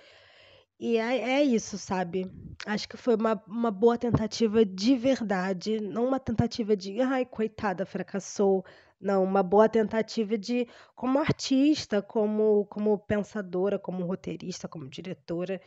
E 0.80 0.96
é, 0.96 1.40
é, 1.40 1.42
isso, 1.42 1.76
sabe? 1.76 2.30
Acho 2.64 2.88
que 2.88 2.96
foi 2.96 3.16
uma, 3.16 3.42
uma 3.48 3.70
boa 3.70 3.98
tentativa 3.98 4.64
de 4.64 4.96
verdade, 4.96 5.80
não 5.80 6.06
uma 6.06 6.20
tentativa 6.20 6.76
de, 6.76 7.00
ai, 7.00 7.26
coitada, 7.26 7.84
fracassou, 7.84 8.64
não, 9.00 9.22
uma 9.22 9.42
boa 9.42 9.68
tentativa 9.68 10.36
de, 10.36 10.66
como 10.94 11.18
artista, 11.18 12.02
como, 12.02 12.66
como 12.66 12.98
pensadora, 12.98 13.78
como 13.78 14.04
roteirista, 14.04 14.66
como 14.66 14.88
diretora, 14.88 15.60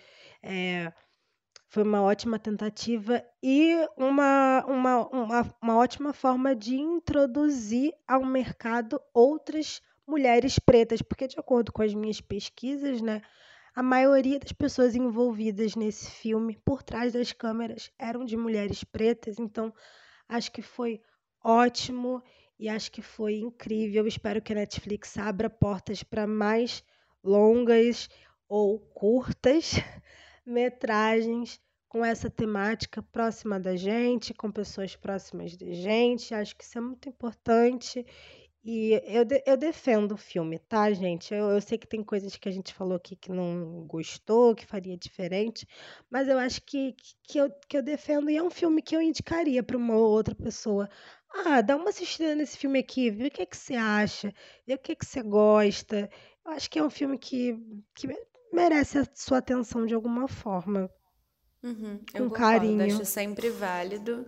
é, 0.43 0.91
foi 1.69 1.83
uma 1.83 2.01
ótima 2.01 2.37
tentativa 2.37 3.23
e 3.41 3.73
uma, 3.95 4.65
uma, 4.67 5.07
uma, 5.07 5.55
uma 5.61 5.77
ótima 5.77 6.11
forma 6.11 6.53
de 6.53 6.75
introduzir 6.75 7.93
ao 8.05 8.25
mercado 8.25 9.01
outras 9.13 9.81
mulheres 10.05 10.59
pretas, 10.59 11.01
porque 11.01 11.27
de 11.27 11.39
acordo 11.39 11.71
com 11.71 11.81
as 11.81 11.93
minhas 11.93 12.19
pesquisas, 12.19 13.01
né, 13.01 13.21
a 13.73 13.81
maioria 13.81 14.37
das 14.37 14.51
pessoas 14.51 14.95
envolvidas 14.95 15.75
nesse 15.75 16.11
filme, 16.11 16.57
por 16.65 16.83
trás 16.83 17.13
das 17.13 17.31
câmeras, 17.31 17.89
eram 17.97 18.25
de 18.25 18.35
mulheres 18.35 18.83
pretas, 18.83 19.39
então 19.39 19.73
acho 20.27 20.51
que 20.51 20.61
foi 20.61 21.01
ótimo 21.41 22.21
e 22.61 22.69
acho 22.69 22.91
que 22.91 23.01
foi 23.01 23.39
incrível. 23.39 24.05
Espero 24.05 24.39
que 24.39 24.53
a 24.53 24.55
Netflix 24.55 25.17
abra 25.17 25.49
portas 25.49 26.03
para 26.03 26.27
mais 26.27 26.83
longas 27.23 28.07
ou 28.47 28.79
curtas 28.79 29.71
metragens 30.45 31.59
com 31.89 32.05
essa 32.05 32.29
temática 32.29 33.01
próxima 33.01 33.59
da 33.59 33.75
gente, 33.75 34.31
com 34.31 34.51
pessoas 34.51 34.95
próximas 34.95 35.57
da 35.57 35.73
gente. 35.73 36.35
Acho 36.35 36.55
que 36.55 36.63
isso 36.63 36.77
é 36.77 36.81
muito 36.81 37.09
importante. 37.09 38.05
E 38.63 39.01
eu, 39.05 39.25
de, 39.25 39.41
eu 39.47 39.57
defendo 39.57 40.11
o 40.11 40.17
filme, 40.17 40.59
tá, 40.59 40.93
gente? 40.93 41.33
Eu, 41.33 41.49
eu 41.49 41.61
sei 41.61 41.79
que 41.79 41.87
tem 41.87 42.03
coisas 42.03 42.35
que 42.35 42.47
a 42.47 42.51
gente 42.51 42.75
falou 42.75 42.95
aqui 42.95 43.15
que 43.15 43.31
não 43.31 43.87
gostou, 43.87 44.53
que 44.53 44.67
faria 44.67 44.95
diferente, 44.95 45.67
mas 46.11 46.27
eu 46.27 46.37
acho 46.37 46.61
que, 46.61 46.95
que, 47.23 47.39
eu, 47.39 47.49
que 47.67 47.75
eu 47.75 47.81
defendo 47.81 48.29
e 48.29 48.37
é 48.37 48.43
um 48.43 48.51
filme 48.51 48.83
que 48.83 48.95
eu 48.95 49.01
indicaria 49.01 49.63
para 49.63 49.77
uma 49.77 49.95
outra 49.97 50.35
pessoa. 50.35 50.87
Ah, 51.33 51.61
dá 51.61 51.75
uma 51.75 51.89
assistida 51.89 52.35
nesse 52.35 52.57
filme 52.57 52.79
aqui, 52.79 53.09
vê 53.09 53.27
o 53.27 53.31
que 53.31 53.41
é 53.41 53.45
que 53.45 53.57
você 53.57 53.75
acha, 53.75 54.33
vê 54.67 54.73
o 54.73 54.77
que 54.77 54.91
é 54.91 54.95
que 54.95 55.05
você 55.05 55.21
gosta. 55.21 56.09
Eu 56.45 56.51
acho 56.51 56.69
que 56.69 56.79
é 56.79 56.83
um 56.83 56.89
filme 56.89 57.17
que, 57.17 57.57
que 57.95 58.07
merece 58.51 58.99
a 58.99 59.07
sua 59.13 59.37
atenção 59.37 59.85
de 59.85 59.93
alguma 59.93 60.27
forma. 60.27 60.89
Uhum, 61.63 61.99
com 62.15 62.29
carinho. 62.29 62.95
Acho 62.95 63.05
sempre 63.05 63.49
válido. 63.49 64.25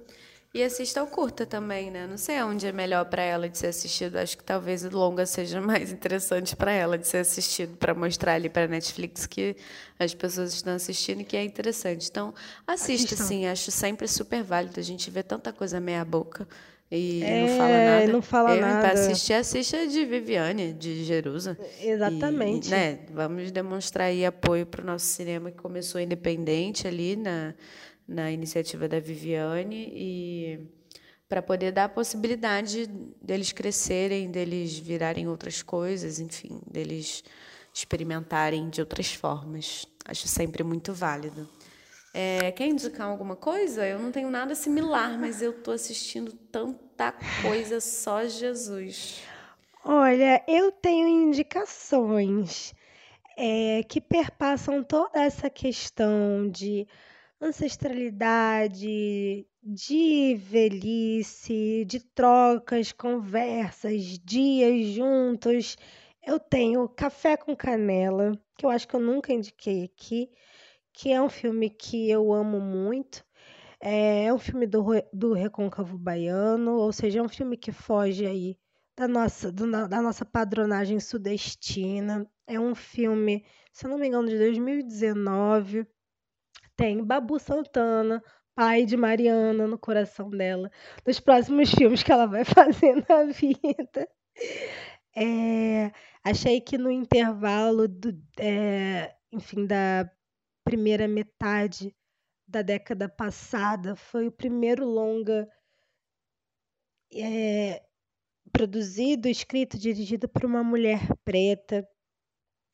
E 0.53 0.61
assista 0.61 0.99
ao 0.99 1.07
curta 1.07 1.47
também, 1.47 1.89
né? 1.89 2.05
Não 2.05 2.15
sei 2.15 2.39
onde 2.43 2.67
é 2.67 2.71
melhor 2.71 3.05
para 3.05 3.23
ela 3.23 3.49
de 3.49 3.57
ser 3.57 3.67
assistido. 3.67 4.17
Acho 4.17 4.37
que 4.37 4.43
talvez 4.43 4.85
o 4.85 4.89
longa 4.89 5.25
seja 5.25 5.59
mais 5.61 5.91
interessante 5.91 6.55
para 6.55 6.71
ela 6.71 6.95
de 6.95 7.07
ser 7.07 7.17
assistido 7.17 7.75
para 7.75 7.95
mostrar 7.95 8.33
ali 8.33 8.49
para 8.49 8.67
Netflix 8.67 9.25
que 9.25 9.55
as 9.97 10.13
pessoas 10.13 10.53
estão 10.53 10.75
assistindo 10.75 11.21
e 11.21 11.23
que 11.25 11.35
é 11.35 11.43
interessante. 11.43 12.07
Então, 12.07 12.35
assista 12.67 13.15
sim, 13.15 13.47
acho 13.47 13.71
sempre 13.71 14.07
super 14.07 14.43
válido. 14.43 14.79
A 14.79 14.83
gente 14.83 15.09
vê 15.09 15.23
tanta 15.23 15.51
coisa 15.51 15.79
meia 15.79 16.05
boca 16.05 16.47
e 16.95 17.23
é, 17.23 17.41
não 17.41 17.57
fala 17.57 17.85
nada. 17.85 18.13
Não 18.13 18.21
fala 18.21 18.55
eu, 18.55 18.61
nada. 18.61 18.81
Para 18.81 18.93
assistir, 18.93 19.33
assista 19.33 19.87
de 19.87 20.05
Viviane, 20.05 20.73
de 20.73 21.03
Jerusa. 21.03 21.57
Exatamente. 21.81 22.67
E, 22.67 22.71
né, 22.71 22.99
vamos 23.11 23.51
demonstrar 23.51 24.09
aí 24.09 24.23
apoio 24.23 24.65
para 24.67 24.83
o 24.83 24.85
nosso 24.85 25.07
cinema 25.07 25.49
que 25.49 25.57
começou 25.57 25.99
independente 25.99 26.87
ali 26.87 27.15
na, 27.15 27.55
na 28.07 28.31
iniciativa 28.31 28.87
da 28.87 28.99
Viviane 28.99 29.91
e 29.91 30.59
para 31.27 31.41
poder 31.41 31.71
dar 31.71 31.85
a 31.85 31.89
possibilidade 31.89 32.85
deles 33.19 33.51
crescerem, 33.51 34.29
deles 34.29 34.77
virarem 34.77 35.27
outras 35.27 35.63
coisas, 35.63 36.19
enfim, 36.19 36.61
deles 36.69 37.23
experimentarem 37.73 38.69
de 38.69 38.81
outras 38.81 39.11
formas. 39.11 39.87
Acho 40.05 40.27
sempre 40.27 40.63
muito 40.63 40.93
válido. 40.93 41.49
É, 42.13 42.51
quer 42.51 42.67
indicar 42.67 43.07
alguma 43.07 43.35
coisa? 43.35 43.83
Eu 43.87 43.97
não 43.97 44.11
tenho 44.11 44.29
nada 44.29 44.53
similar, 44.53 45.17
mas 45.19 45.41
eu 45.41 45.49
estou 45.49 45.73
assistindo 45.73 46.31
tanta 46.93 47.13
coisa 47.41 47.81
só 47.81 48.25
Jesus. 48.25 49.23
Olha, 49.83 50.43
eu 50.47 50.71
tenho 50.71 51.07
indicações 51.07 52.73
é, 53.35 53.83
que 53.83 53.99
perpassam 53.99 54.83
toda 54.83 55.19
essa 55.19 55.49
questão 55.49 56.49
de 56.49 56.87
ancestralidade, 57.41 59.45
de 59.61 60.35
velhice, 60.35 61.83
de 61.85 61.99
trocas, 61.99 62.91
conversas, 62.91 64.19
dias 64.19 64.87
juntos. 64.87 65.75
Eu 66.25 66.39
tenho 66.39 66.87
Café 66.87 67.35
com 67.35 67.55
Canela, 67.55 68.39
que 68.55 68.65
eu 68.65 68.69
acho 68.69 68.87
que 68.87 68.95
eu 68.95 69.01
nunca 69.01 69.33
indiquei 69.33 69.83
aqui, 69.83 70.29
que 70.93 71.11
é 71.11 71.21
um 71.21 71.29
filme 71.29 71.69
que 71.69 72.09
eu 72.09 72.31
amo 72.31 72.61
muito. 72.61 73.25
É, 73.85 74.33
um 74.33 74.39
filme 74.39 74.65
do, 74.65 74.81
do 75.11 75.33
Recôncavo 75.33 75.97
Baiano, 75.97 76.77
ou 76.77 76.93
seja, 76.93 77.19
é 77.19 77.21
um 77.21 77.27
filme 77.27 77.57
que 77.57 77.73
foge 77.73 78.25
aí 78.25 78.57
da 78.95 79.09
nossa, 79.09 79.51
do, 79.51 79.69
da 79.89 80.01
nossa 80.01 80.23
padronagem 80.23 81.01
sudestina. 81.01 82.25
É 82.47 82.57
um 82.57 82.73
filme, 82.73 83.45
se 83.73 83.85
eu 83.85 83.89
não 83.89 83.97
me 83.97 84.07
engano, 84.07 84.29
de 84.29 84.37
2019. 84.37 85.85
Tem 86.77 87.03
Babu 87.03 87.37
Santana, 87.37 88.23
pai 88.55 88.85
de 88.85 88.95
Mariana 88.95 89.67
no 89.67 89.77
coração 89.77 90.29
dela, 90.29 90.71
dos 91.05 91.19
próximos 91.19 91.69
filmes 91.69 92.03
que 92.03 92.11
ela 92.13 92.25
vai 92.25 92.45
fazer 92.55 93.05
na 93.09 93.25
vida. 93.25 94.07
É, 95.13 95.91
achei 96.23 96.61
que 96.61 96.77
no 96.77 96.89
intervalo 96.89 97.85
do, 97.89 98.17
é, 98.39 99.13
enfim, 99.29 99.67
da 99.67 100.09
primeira 100.63 101.05
metade 101.05 101.93
da 102.53 102.61
década 102.61 103.09
passada 103.09 103.95
foi 103.95 104.27
o 104.27 104.31
primeiro 104.31 104.85
longa 104.85 105.49
é, 107.11 107.83
produzido, 108.51 109.27
escrito, 109.27 109.75
dirigido 109.75 110.29
por 110.29 110.45
uma 110.45 110.63
mulher 110.63 110.99
preta. 111.25 111.87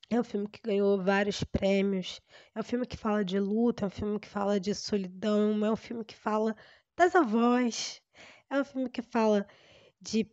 É 0.09 0.19
um 0.19 0.23
filme 0.23 0.49
que 0.49 0.59
ganhou 0.61 1.01
vários 1.01 1.45
prêmios. 1.45 2.19
É 2.53 2.59
um 2.59 2.63
filme 2.63 2.85
que 2.85 2.97
fala 2.97 3.23
de 3.23 3.39
luta, 3.39 3.85
é 3.85 3.87
um 3.87 3.89
filme 3.89 4.19
que 4.19 4.27
fala 4.27 4.59
de 4.59 4.75
solidão, 4.75 5.65
é 5.65 5.71
um 5.71 5.77
filme 5.77 6.03
que 6.03 6.15
fala 6.15 6.53
das 6.97 7.15
avós. 7.15 8.01
É 8.49 8.59
um 8.59 8.65
filme 8.65 8.89
que 8.89 9.01
fala 9.01 9.47
de 10.01 10.29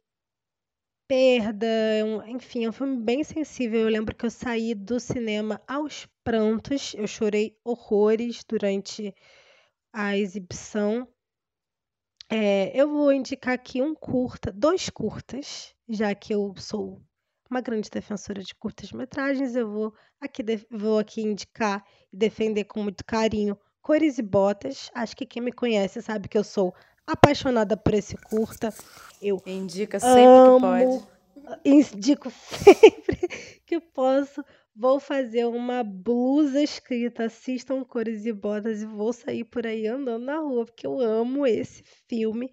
perda, 1.09 1.67
é 1.67 2.31
enfim, 2.31 2.65
é 2.65 2.69
um 2.69 2.73
filme 2.73 3.03
bem 3.03 3.23
sensível. 3.25 3.81
Eu 3.81 3.89
lembro 3.89 4.15
que 4.15 4.27
eu 4.27 4.31
saí 4.31 4.75
do 4.75 4.99
cinema 5.01 5.61
aos 5.67 6.07
prantos, 6.25 6.95
eu 6.95 7.07
chorei 7.07 7.57
horrores 7.65 8.45
durante 8.49 9.15
a 9.93 10.17
exibição. 10.17 11.09
É, 12.29 12.73
eu 12.79 12.89
vou 12.89 13.13
indicar 13.13 13.55
aqui 13.55 13.81
um 13.81 13.95
curta, 13.95 14.51
dois 14.53 14.91
curtas, 14.91 15.75
já 15.89 16.15
que 16.15 16.35
eu 16.35 16.53
sou 16.59 17.01
uma 17.49 17.61
grande 17.61 17.89
defensora 17.89 18.43
de 18.43 18.55
curtas-metragens, 18.55 19.55
eu 19.55 19.71
vou 19.71 19.95
aqui, 20.21 20.43
vou 20.71 20.99
aqui 20.99 21.23
indicar 21.23 21.85
e 22.13 22.17
defender 22.17 22.65
com 22.65 22.83
muito 22.83 23.05
carinho 23.05 23.57
Cores 23.81 24.19
e 24.19 24.23
Botas. 24.23 24.91
Acho 24.93 25.17
que 25.17 25.25
quem 25.25 25.41
me 25.41 25.53
conhece 25.53 26.03
sabe 26.03 26.29
que 26.29 26.37
eu 26.37 26.43
sou 26.43 26.75
apaixonada 27.07 27.77
por 27.77 27.95
esse 27.95 28.17
curta. 28.17 28.73
Eu 29.21 29.41
indica 29.47 30.01
sempre 30.01 30.25
amo, 30.25 30.57
que 30.57 30.61
pode. 30.63 31.17
Indico 31.65 32.31
sempre 32.35 33.29
que 33.65 33.81
posso. 33.81 34.45
Vou 34.75 35.01
fazer 35.01 35.47
uma 35.47 35.83
blusa 35.83 36.63
escrita 36.63 37.25
Assistam 37.25 37.83
Cores 37.83 38.27
e 38.27 38.33
Botas 38.33 38.83
e 38.83 38.87
vou 38.87 39.13
sair 39.13 39.45
por 39.45 39.67
aí 39.67 39.87
andando 39.87 40.25
na 40.25 40.39
rua, 40.39 40.67
porque 40.67 40.87
eu 40.87 41.01
amo 41.01 41.47
esse 41.47 41.83
filme 42.07 42.53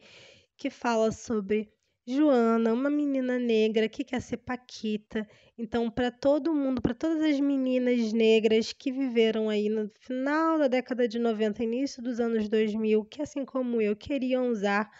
que 0.55 0.69
fala 0.69 1.11
sobre 1.11 1.69
Joana, 2.05 2.73
uma 2.73 2.89
menina 2.89 3.39
negra 3.39 3.87
que 3.87 4.03
quer 4.03 4.21
ser 4.21 4.37
Paquita. 4.37 5.25
Então, 5.57 5.89
para 5.89 6.11
todo 6.11 6.53
mundo, 6.53 6.81
para 6.81 6.93
todas 6.93 7.21
as 7.23 7.39
meninas 7.39 8.11
negras 8.11 8.73
que 8.73 8.91
viveram 8.91 9.49
aí 9.49 9.69
no 9.69 9.89
final 10.01 10.59
da 10.59 10.67
década 10.67 11.07
de 11.07 11.17
90, 11.17 11.63
início 11.63 12.03
dos 12.03 12.19
anos 12.19 12.49
2000, 12.49 13.05
que 13.05 13.21
assim 13.21 13.45
como 13.45 13.81
eu 13.81 13.95
queriam 13.95 14.49
usar 14.49 14.91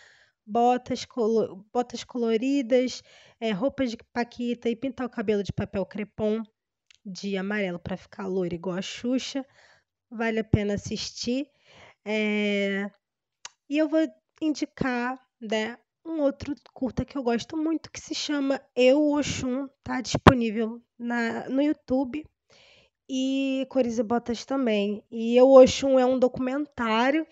botas, 0.45 1.03
colo 1.03 1.65
botas 1.73 2.05
coloridas, 2.05 3.03
é, 3.39 3.51
roupas 3.51 3.91
de 3.91 3.97
Paquita 4.13 4.69
e 4.69 4.75
pintar 4.75 5.05
o 5.05 5.09
cabelo 5.09 5.43
de 5.43 5.51
papel 5.51 5.85
crepom 5.85 6.41
de 7.05 7.35
amarelo 7.35 7.79
para 7.79 7.97
ficar 7.97 8.27
loira 8.27 8.55
igual 8.55 8.77
a 8.77 8.81
Xuxa. 8.81 9.45
Vale 10.09 10.39
a 10.39 10.43
pena 10.43 10.75
assistir. 10.75 11.49
É... 12.05 12.89
E 13.69 13.77
eu 13.77 13.89
vou 13.89 14.07
indicar 14.41 15.19
né, 15.41 15.77
um 16.05 16.21
outro 16.21 16.53
curta 16.73 17.05
que 17.05 17.17
eu 17.17 17.23
gosto 17.23 17.55
muito 17.55 17.91
que 17.91 17.99
se 17.99 18.13
chama 18.13 18.61
Eu 18.75 19.11
Oxum, 19.11 19.67
tá 19.83 20.01
disponível 20.01 20.81
na, 20.97 21.47
no 21.49 21.61
YouTube 21.61 22.25
e 23.09 23.65
Cores 23.69 23.97
e 23.97 24.03
Botas 24.03 24.45
também. 24.45 25.03
E 25.09 25.37
Eu 25.37 25.49
Oxum 25.49 25.97
é 25.97 26.05
um 26.05 26.19
documentário 26.19 27.25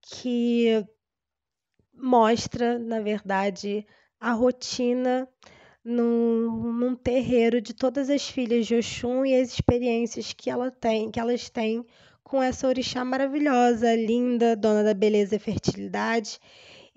que 0.00 0.84
mostra, 1.92 2.78
na 2.78 3.00
verdade, 3.00 3.86
a 4.20 4.32
rotina 4.32 5.28
num, 5.84 6.72
num 6.72 6.94
terreiro 6.94 7.60
de 7.60 7.74
todas 7.74 8.10
as 8.10 8.28
filhas 8.28 8.66
de 8.66 8.76
Oxum 8.76 9.24
e 9.24 9.34
as 9.34 9.52
experiências 9.52 10.32
que 10.32 10.50
ela 10.50 10.70
tem, 10.70 11.10
que 11.10 11.18
elas 11.20 11.48
têm 11.48 11.84
com 12.22 12.42
essa 12.42 12.66
orixá 12.66 13.04
maravilhosa, 13.04 13.94
linda, 13.94 14.56
dona 14.56 14.82
da 14.82 14.94
beleza 14.94 15.36
e 15.36 15.38
fertilidade. 15.38 16.40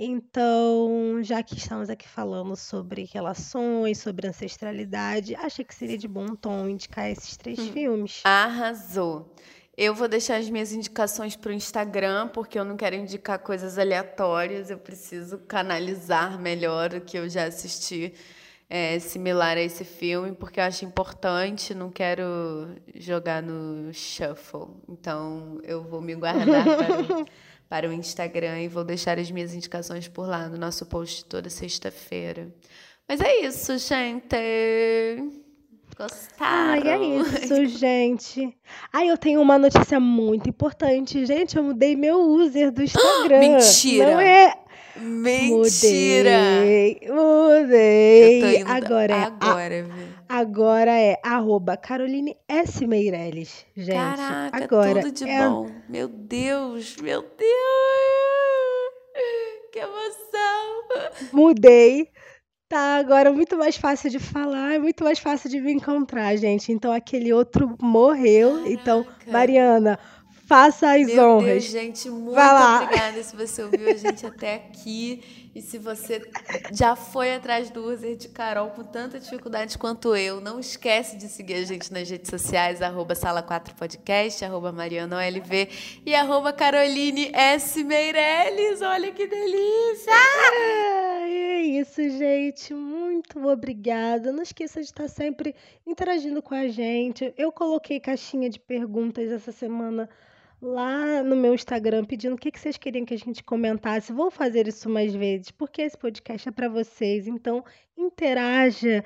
Então, 0.02 1.20
já 1.22 1.43
que 1.43 1.58
estamos 1.58 1.89
aqui 1.89 2.08
falando 2.08 2.56
sobre 2.56 3.04
relações, 3.12 3.97
sobre 3.97 4.30
ancestralidade, 4.30 5.36
achei 5.36 5.66
que 5.66 5.76
seria 5.76 5.97
de 5.97 6.08
bom 6.08 6.36
tom 6.36 6.70
indicar 6.70 7.12
esses 7.12 7.36
três 7.36 7.60
hum. 7.60 7.74
filmes. 7.74 8.22
Arrasou. 8.24 9.36
Eu 9.76 9.93
vou 9.93 10.08
deixar 10.08 10.38
as 10.38 10.50
minhas 10.50 10.72
indicações 10.72 11.36
para 11.36 11.50
o 11.50 11.54
Instagram, 11.54 12.30
porque 12.30 12.58
eu 12.58 12.64
não 12.64 12.78
quero 12.78 12.95
indicar 12.95 13.39
coisas 13.39 13.78
aleatórias, 13.78 14.70
eu 14.70 14.78
preciso 14.78 15.38
canalizar 15.39 16.39
melhor 16.39 16.93
o 16.93 17.02
que 17.02 17.18
eu 17.18 17.28
já 17.28 17.43
assisti 17.43 18.14
é, 18.70 19.00
similar 19.00 19.58
a 19.58 19.62
esse 19.62 19.84
filme, 19.84 20.32
porque 20.32 20.62
eu 20.62 20.64
acho 20.64 20.86
importante, 20.86 21.74
não 21.74 21.89
quero 21.89 22.24
jogar 22.95 23.43
no 23.43 23.93
shuffle. 23.93 24.68
Então, 24.88 25.60
eu 25.64 25.84
vou 25.84 26.00
me 26.00 26.16
guardar 26.16 26.64
para 26.64 27.26
para 27.70 27.88
o 27.88 27.93
Instagram 27.93 28.61
e 28.61 28.67
vou 28.67 28.84
deixar 28.84 29.20
as 29.20 29.30
minhas 29.30 29.53
indicações 29.53 30.07
por 30.07 30.28
lá 30.28 30.49
no 30.49 30.57
nosso 30.57 30.86
post 30.88 31.24
toda 31.26 31.49
sexta-feira. 31.49 32.51
Mas 33.07 33.22
é 33.22 33.45
isso, 33.45 33.78
gente. 33.78 34.36
Gostaram? 35.95 36.38
Ai, 36.39 36.88
é 36.88 36.97
isso, 36.97 37.65
gente. 37.67 38.57
Ai, 38.91 39.09
eu 39.09 39.17
tenho 39.17 39.41
uma 39.41 39.57
notícia 39.59 39.99
muito 39.99 40.49
importante. 40.49 41.26
Gente, 41.26 41.57
eu 41.57 41.63
mudei 41.63 41.95
meu 41.95 42.20
user 42.20 42.72
do 42.72 42.82
Instagram. 42.82 43.39
Mentira! 43.39 44.11
Não 44.11 44.20
é... 44.20 44.55
Mentira! 44.95 46.39
Mudei, 46.39 47.01
mudei. 47.07 48.63
Agora 48.63 49.13
é... 49.13 49.24
Agora, 49.24 49.86
a... 49.86 50.09
Agora 50.30 50.91
é 50.91 51.19
arroba 51.23 51.75
Caroline 51.75 52.38
S. 52.47 52.86
Meirelles, 52.86 53.65
gente. 53.75 53.95
Caraca, 53.95 54.63
Agora 54.63 55.01
tudo 55.01 55.11
de 55.11 55.27
é... 55.27 55.39
bom. 55.39 55.71
Meu 55.89 56.07
Deus, 56.07 56.97
meu 56.97 57.23
Deus! 57.23 57.49
Que 59.71 59.80
emoção! 59.80 61.34
Mudei. 61.34 62.09
Tá 62.69 62.97
agora 62.97 63.34
muito 63.34 63.57
mais 63.57 63.75
fácil 63.75 64.11
de 64.11 64.19
falar, 64.19 64.80
muito 64.80 65.03
mais 65.03 65.17
fácil 65.17 65.49
de 65.49 65.59
me 65.59 65.73
encontrar, 65.73 66.36
gente. 66.36 66.71
Então 66.71 66.91
aquele 66.91 67.34
outro 67.34 67.75
morreu. 67.82 68.51
Caraca. 68.51 68.71
Então, 68.71 69.07
Mariana, 69.25 69.97
faça 70.45 70.93
as 70.93 71.07
Meu 71.07 71.23
honras. 71.23 71.63
Deus, 71.63 71.63
gente, 71.63 72.07
muito 72.07 72.39
obrigada 72.39 73.23
se 73.23 73.36
você 73.36 73.63
ouviu 73.63 73.89
a 73.89 73.95
gente 73.95 74.23
até 74.27 74.55
aqui. 74.55 75.49
E 75.60 75.62
se 75.62 75.78
você 75.78 76.22
já 76.72 76.95
foi 76.95 77.36
atrás 77.36 77.70
do 77.70 77.84
user 77.84 78.16
de 78.16 78.30
Carol 78.30 78.70
com 78.70 78.82
tanta 78.82 79.20
dificuldade 79.20 79.78
quanto 79.78 80.16
eu, 80.16 80.39
não 80.39 80.57
esquece 80.57 81.18
de 81.18 81.28
seguir 81.28 81.55
a 81.55 81.66
gente 81.66 81.91
nas 81.91 82.10
redes 82.10 82.30
sociais, 82.30 82.82
arroba 82.82 83.14
Sala4Podcast, 83.14 84.41
arroba 84.41 84.72
MarianaOLV 84.72 86.01
e 86.05 86.16
arroba 86.16 86.53
Caroline 86.53 87.30
S. 87.34 87.84
Meirelles. 87.84 88.82
Olha 88.82 89.12
que 89.12 89.28
delícia! 89.28 90.14
Ah, 90.14 91.28
é 91.28 91.62
isso, 91.64 92.01
gente. 92.10 92.74
Muito 92.74 93.45
obrigada. 93.45 94.32
Não 94.32 94.43
esqueça 94.43 94.80
de 94.80 94.86
estar 94.86 95.10
sempre 95.10 95.53
interagindo 95.86 96.41
com 96.41 96.55
a 96.55 96.70
gente. 96.70 97.34
Eu 97.38 97.51
coloquei 97.51 97.99
caixinha 97.99 98.49
de 98.49 98.62
perguntas 98.62 99.30
essa 99.30 99.51
semana 99.51 100.10
lá 100.62 101.24
no 101.24 101.36
meu 101.36 101.53
Instagram 101.53 102.05
pedindo 102.05 102.36
o 102.36 102.38
que, 102.38 102.51
que 102.51 102.60
vocês 102.60 102.78
queriam 102.78 103.05
que 103.05 103.14
a 103.14 103.18
gente 103.18 103.43
comentasse. 103.43 104.12
Vou 104.12 104.30
fazer 104.30 104.68
isso 104.68 104.89
mais 104.89 105.14
vezes, 105.14 105.51
porque 105.51 105.82
esse 105.82 105.97
podcast 105.97 106.49
é 106.49 106.51
para 106.51 106.70
vocês. 106.70 107.28
Então, 107.28 107.64
interaja, 107.97 109.03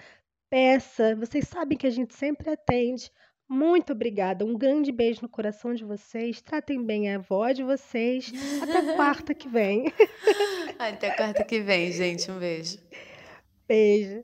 peça. 0.49 1.15
Vocês 1.15 1.47
sabem 1.47 1.77
que 1.77 1.87
a 1.87 1.91
gente 1.91 2.13
sempre 2.13 2.49
atende. 2.49 3.11
Muito 3.47 3.93
obrigada. 3.93 4.45
Um 4.45 4.57
grande 4.57 4.91
beijo 4.91 5.21
no 5.21 5.29
coração 5.29 5.73
de 5.73 5.83
vocês. 5.83 6.41
Tratem 6.41 6.83
bem 6.83 7.13
a 7.13 7.17
avó 7.17 7.51
de 7.51 7.63
vocês. 7.63 8.31
Até 8.61 8.81
quarta 8.95 9.33
que 9.33 9.47
vem. 9.47 9.93
Até 10.79 11.11
quarta 11.11 11.43
que 11.43 11.61
vem, 11.61 11.91
gente. 11.91 12.31
Um 12.31 12.39
beijo. 12.39 12.79
Beijo. 13.67 14.23